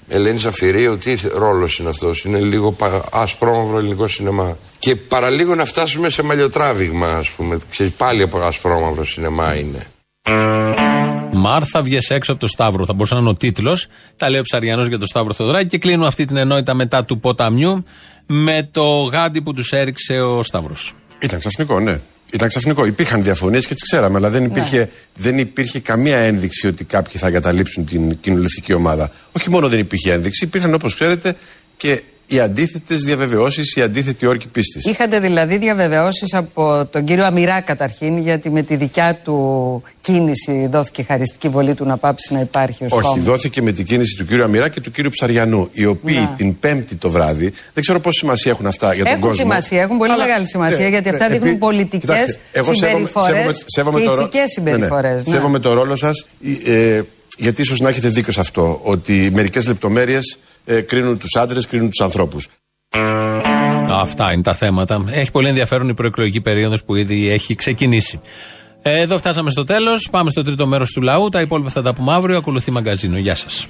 [0.09, 4.57] Ελένη Ζαφυρίου, τι ρόλος είναι αυτός; Είναι λίγο πα- ασπρόμαυρο ελληνικό σινεμά.
[4.85, 7.59] Και παραλίγο να φτάσουμε σε μαλλιοτράβηγμα, ας πούμε.
[7.70, 9.87] Ξέρεις, πάλι από ασπρόμαυρο σινεμά είναι.
[11.32, 12.87] Μάρθα, βγες έξω από το Σταύρο.
[12.87, 13.87] Θα μπορούσε να είναι ο τίτλος.
[14.16, 17.18] Τα λέει ο Ψαριανός για το Σταύρο Θεοδράκη και κλείνουν αυτή την ενότητα μετά του
[17.18, 17.85] ποταμιού
[18.26, 20.93] με το γάντι που τους έριξε ο Σταύρος.
[21.18, 22.01] Ήταν ξαφνικό, ναι.
[22.30, 22.87] Ήταν ξαφνικό.
[22.87, 27.26] Υπήρχαν διαφωνίες και τις ξέραμε, αλλά δεν υπήρχε, δεν υπήρχε καμία ένδειξη ότι κάποιοι θα
[27.26, 29.11] εγκαταλείψουν την κοινοβουλευτική ομάδα.
[29.32, 31.37] Όχι μόνο δεν υπήρχε ένδειξη, υπήρχαν όπως ξέρετε
[31.76, 34.85] και οι αντίθετες διαβεβαιώσεις, οι αντίθετοι όρκοι πίστης.
[34.85, 41.03] Είχατε δηλαδή διαβεβαιώσεις από τον κύριο Αμυρά καταρχήν, γιατί με τη δικιά του κίνηση δόθηκε
[41.03, 43.22] χαριστική βολή του να πάψει να υπάρχει ω Όχι, κόμμα.
[43.22, 46.29] δόθηκε με την κίνηση του κύριου Αμυρά και του κύριου Ψαριανού, οι οποίοι Να.
[46.37, 49.45] την Πέμπτη το βράδυ, δεν ξέρω πόση σημασία έχουν αυτά για τον Έχουν κόσμο.
[49.45, 52.64] σημασία, έχουν πολύ αλλά- μεγάλη σημασία, ναι, γιατί ναι, αυτά δείχνουν επί- πολιτικές Κοιτάξτε, εγώ
[52.75, 54.49] σέβομαι- συμπεριφορές σέβομαι- σέβομαι και το ρο- ηθικέ Ναι, ναι.
[54.72, 55.22] συμπεριφορές.
[55.29, 56.27] Σέβομαι το ρόλο σας,
[56.66, 57.01] ε,
[57.39, 61.91] γιατί ίσως να έχετε δίκιο σε αυτό, ότι μερικές λεπτομέρειες ε, κρίνουν τους άντρες, κρίνουν
[61.91, 62.49] τους ανθρώπους.
[63.91, 65.05] Αυτά είναι τα θέματα.
[65.11, 68.21] Έχει πολύ ενδιαφέρον η προεκλογική περίοδος που ήδη έχει ξεκινήσει.
[68.83, 70.09] Ε, Εδώ φτάσαμε στο τέλος.
[70.11, 71.29] Πάμε στο τρίτο μέρος του λαού.
[71.29, 72.37] Τα υπόλοιπα θα τα πούμε αύριο.
[72.37, 73.19] Ακολουθεί μαγκαζίνο.
[73.19, 73.69] Γεια σας.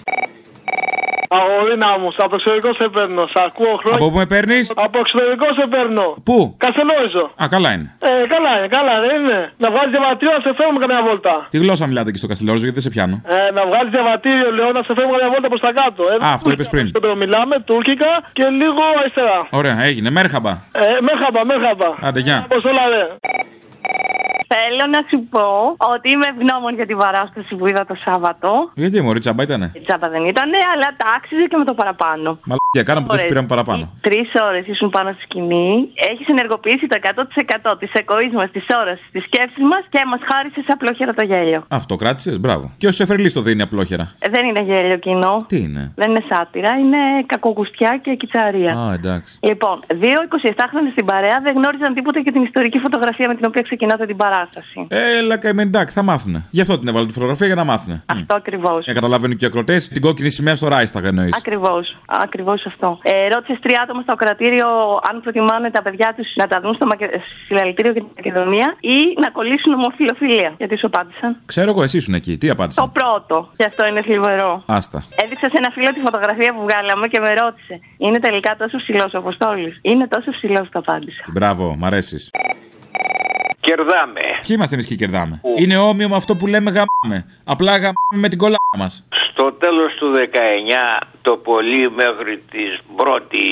[1.38, 3.22] Αγορίνα μου, από το εξωτερικό σε παίρνω.
[3.34, 3.98] Σ' ακούω χρόνια.
[4.00, 6.06] Από πού με παίρνεις; Από εξωτερικό σε παίρνω.
[6.28, 7.24] Πού; Καστελόιζο.
[7.42, 7.86] Α, καλά είναι.
[8.08, 9.40] Ε, καλά είναι, καλά είναι, δεν είναι.
[9.62, 11.34] Να βγάλεις διαβατήριο να σε φέρουμε καμιά βόλτα.
[11.52, 14.70] Τι γλώσσα μιλάτε εκεί στο Καστιλόριζο, γιατί δεν σε πιάνω; Ε, να βγάλεις διαβατήριο, λέω,
[14.78, 16.02] να σε φέρουμε καμιά βόλτα προς τα κάτω.
[16.12, 16.84] Ε, Α, αυτό είπες πριν.
[16.92, 19.38] τουρκικά Μιλάμε, τουρκικά και λίγο αριστερά.
[19.60, 20.08] Ωραία, έγινε.
[20.18, 20.52] Μέρχαμπα.
[20.82, 21.88] Ε, μέχαμπα, μέχαμπα.
[22.08, 22.38] Άντε, γεια.
[22.52, 23.02] Πώ όλα, ρε.
[24.52, 25.46] Θέλω να σου πω
[25.94, 28.70] ότι είμαι ευγνώμων για την παράσταση που είδα το Σάββατο.
[28.74, 32.28] Γιατί μωρή τσάμπα ήτανε; Η τσάπα δεν ήταν, αλλά τα άξιζε και με το παραπάνω.
[32.50, 33.28] Μαλακία, κάναμε που Ωραίες.
[33.30, 33.82] πήραμε παραπάνω.
[34.00, 35.72] Τρεις ώρες ήσουν πάνω στη σκηνή.
[36.10, 40.64] Έχεις ενεργοποιήσει το 100% της εκοή μας, της ώρας, της σκέψης μας και μας χάρισες
[40.74, 41.60] απλόχερα το γέλιο.
[41.68, 42.64] Αυτό κράτησε, μπράβο.
[42.76, 44.04] Και ο Σεφερλή το δίνει απλόχερα.
[44.18, 45.44] Ε, Δεν είναι γέλιο κοινό.
[45.48, 48.72] Τι είναι; Δεν είναι σάτυρα, είναι κακοκουστιά και κυτσαρία.
[48.78, 49.38] Α, εντάξει.
[49.42, 53.62] Λοιπόν, δύο 27χρονε στην παρέα δεν γνώριζαν τίποτα για την ιστορική φωτογραφία με την οποία
[53.62, 54.32] ξεκινάτε την παράσταση.
[54.88, 56.44] Έλα και εντάξει, θα μάθουνε.
[56.50, 58.02] Γι' αυτό την έβαλε τη φωτογραφία για να μάθουνε.
[58.06, 58.84] Αυτό ακριβώς.
[58.84, 61.36] Για να καταλαβαίνουν και οι ακροτές την κόκκινη σημαία στο Ράισταγ εννοείς.
[61.36, 61.96] Ακριβώς.
[62.06, 62.98] Ακριβώς αυτό.
[63.02, 64.66] Ε, Ρώτησες τρία άτομα στο κρατήριο
[65.10, 67.08] αν προτιμάνε τα παιδιά τους να τα δουν στο Μακε...
[67.46, 70.54] συλλαλητήριο για την Μακεδονία ή να κολλήσουν ομοφιλοφιλία.
[70.58, 72.36] Γιατί σου απάντησαν; Ξέρω εγώ, εσύ ήσουν εκεί.
[72.38, 72.88] Τι Το απάντησα.
[72.98, 73.48] πρώτο.
[73.56, 74.62] Και αυτό είναι θλιβερό.
[74.66, 75.02] Άστα.
[75.24, 77.74] Έδειξα σε ένα φίλο τη φωτογραφία που βγάλαμε και με ρώτησε.
[77.98, 81.24] Είναι τελικά τόσο ψηλός ο Αποστόλης; Είναι τόσο ψηλός, το απάντησα.
[81.32, 82.30] Μπράβο, μ' αρέσεις.
[83.66, 84.24] Κερδάμε.
[84.46, 87.18] Ποιοι είμαστε εμείς και κερδάμε; Είναι όμοιο με αυτό που λέμε γαμάμε.
[87.44, 89.06] Απλά γαμάμε με την κολλά μας.
[89.30, 93.50] Στο τέλος του 19 το πολύ μέχρι τις 1η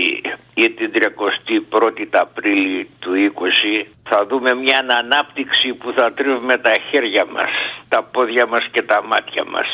[0.55, 7.25] ή την 31η Απρίλη του 20 θα δούμε μια ανάπτυξη που θα τρίβουμε τα χέρια
[7.35, 7.51] μας,
[7.89, 9.69] τα πόδια μας και τα μάτια μας.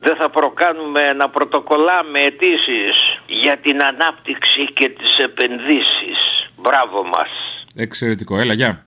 [0.00, 6.18] Δεν θα προκάνουμε να πρωτοκολλάμε αιτήσεις για την ανάπτυξη και τις επενδύσεις.
[6.56, 7.30] Μπράβο μας.
[7.76, 8.86] Εξαιρετικό, έλα, γεια.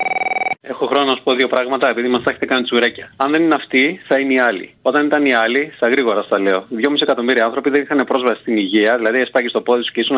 [0.00, 0.37] you
[0.70, 3.12] Έχω χρόνο να σου πω δύο πράγματα επειδή μας τα έχετε κάνει τσουρέκια.
[3.16, 4.74] Αν δεν είναι αυτοί, θα είναι οι άλλοι.
[4.82, 6.64] Όταν ήταν οι άλλοι, στα γρήγορα στα λέω.
[6.70, 10.16] 2,5 εκατομμύρια άνθρωποι δεν είχαν πρόσβαση στην υγεία, δηλαδή έσπαγες στο πόδι σου και ήσουν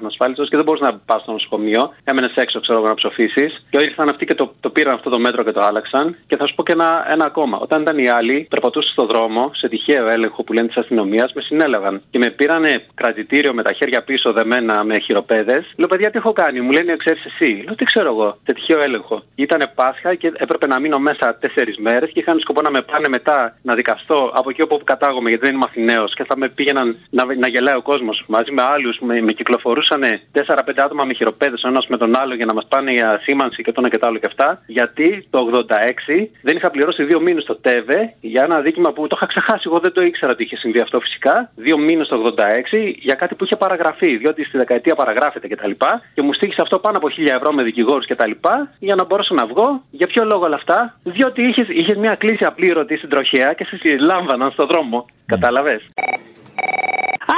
[0.00, 1.92] ανασφάλιστο και δεν μπορούσες να πας στο νοσοκομείο.
[2.04, 3.64] Έμενες έξω, ξέρω εγώ, να ψοφήσεις.
[3.70, 6.16] Και ήρθαν αυτοί και το, το πήραν αυτό το μέτρο και το άλλαξαν.
[6.26, 7.58] Και θα σου πω και ένα, ένα ακόμα.
[7.58, 11.42] Όταν ήταν οι άλλοι, περπατούσες στο δρόμο, σε τυχαίο έλεγχο που λένε της αστυνομίας, με
[11.42, 15.72] συνέλαβαν και με πήρανε κρατητήριο με τα χέρια πίσω δεμένα με χειροπέδες.
[15.76, 16.60] Λέω, παιδιά, τι έχω κάνει.
[16.60, 17.62] Μου λένε, ξέρεις εσύ.
[17.64, 18.38] Λέω, τι ξέρω εγώ.
[18.46, 19.22] Σε τυχαίο έλεγχο.
[19.34, 23.08] Ήταν Πάσχα και έπρεπε να μείνω μέσα τέσσερις μέρες και είχαν σκοπό να με πάνε
[23.08, 26.96] μετά να δικαστώ από εκεί όπου κατάγομαι, γιατί δεν είμαι Αθηναίο και θα με πήγαιναν
[27.10, 28.98] να, να γελάει ο κόσμος μαζί με άλλους.
[29.00, 30.02] Με, με κυκλοφορούσαν
[30.32, 33.62] 4-5 άτομα με χειροπέδε ο ένας με τον άλλο για να μας πάνε για σήμανση
[33.62, 34.62] και το ένα και το άλλο και αυτά.
[34.66, 39.14] Γιατί το 86 δεν είχα πληρώσει δύο μήνες στο ΤΕΒΕ για ένα δίκημα που το
[39.16, 39.62] είχα ξεχάσει.
[39.66, 41.50] Εγώ δεν το ήξερα ότι είχε συμβεί αυτό φυσικά.
[41.54, 42.42] Δύο μήνες το 86
[42.98, 45.70] για κάτι που είχε παραγραφεί, διότι στη δεκαετία παραγράφεται κτλ.
[45.70, 48.30] Και, και μου στήχησε αυτό πάνω από 1000 ευρώ με δικηγόρους κτλ.
[48.78, 49.82] Για να μπορέσω να βγω.
[49.90, 53.76] Για ποιο λόγο όλα αυτά, διότι είχες είχες μια κλίση απλήρωτη στην τροχέα και σε
[53.76, 55.06] συλλάμβαναν στον δρόμο.
[55.26, 55.80] Κατάλαβε.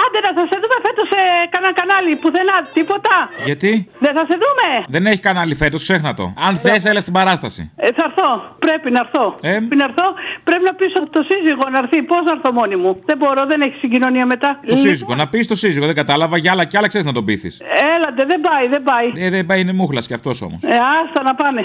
[0.03, 1.21] Άντε να θα σε δούμε φέτος σε
[1.53, 3.15] κανένα κανάλι, πουθενά, τίποτα.
[3.49, 3.73] Γιατί;
[4.05, 4.67] Δεν θα σε δούμε.
[4.95, 6.25] Δεν έχει κανάλι φέτος, ξέχνα το.
[6.47, 7.61] Αν θες, έλα στην παράσταση.
[7.77, 8.29] Ε, θα έρθω.
[8.65, 9.25] Πρέπει να έρθω.
[9.51, 10.07] Ε; Πρέπει να έρθω.
[10.49, 10.87] Πρέπει να πει
[11.17, 11.99] το σύζυγο να έρθει.
[12.11, 12.91] Πώς να έρθω μόνη μου.
[13.09, 14.51] Δεν μπορώ, δεν έχει συγκοινωνία μετά.
[14.67, 16.37] Το σύζυγο, να πεις το σύζυγο, δεν κατάλαβα.
[16.37, 17.55] Για άλλα κι άλλα ξέρεις να τον πείθεις.
[17.97, 19.07] Έλατε, δεν πάει, δεν πάει.
[19.27, 20.63] Ε, δεν πάει, είναι μούχλας κι αυτός όμως.
[20.63, 20.69] Ε,
[21.03, 21.63] άστα να πάνε.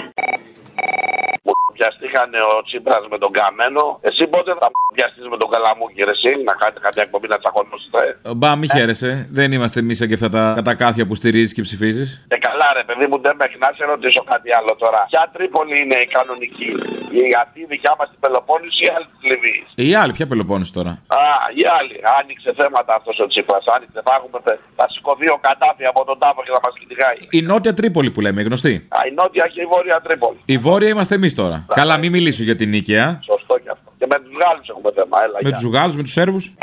[1.80, 3.84] Πιαστήκανε ο Τσίπρας με τον Καμένο.
[4.08, 4.66] Εσύ πότε θα
[4.96, 8.02] πιαστεί με τον Καλαμούκι, ρε, εσύ, να κάνετε κάποια εκπομπή να τσακωνόσαστε.
[8.38, 9.10] Μπα, μη χαίρεσαι.
[9.38, 12.08] Δεν είμαστε εμείς σαν και αυτά τα κατακάθια που στηρίζεις και ψηφίζεις.
[12.34, 15.00] Ε, καλά, ρε, παιδί μου, δεν μέχρι να σε ρωτήσω κάτι άλλο τώρα.
[15.12, 16.70] Ποια Τρίπολη είναι η κανονική,
[17.18, 19.62] η αυτή η δικιά μας την Πελοπόννησο ή η άλλη τη Λιβύη.
[19.88, 21.24] Η άλλη, ποια Πελοπόννηση τώρα; Α,
[21.60, 21.96] η άλλη.
[22.18, 23.64] Άνοιξε θέματα αυτός ο Τσίπρας.
[23.74, 23.98] Άνοιξε.
[24.08, 24.38] Θα έχουμε
[24.78, 27.18] θα σηκωθεί ο κατάφι από τον τάφο και θα μας κυνηγάει.
[27.38, 28.74] Η νότια Τρίπολη που λέμε, γνωστή.
[28.96, 30.38] Α, η νότια και η βόρεια Τρίπολη.
[30.44, 31.56] Η βόρεια είμαστε εμείς τώρα.
[31.74, 32.00] Καλά, ναι.
[32.00, 33.20] μην μιλήσω για την Νίκαια.
[33.24, 33.92] Σωστό και αυτό.
[33.98, 35.16] Και με τους Γάλλους έχουμε θέμα.
[35.24, 36.54] Έλα, με τους Γάλλους, με τους Σέρβους.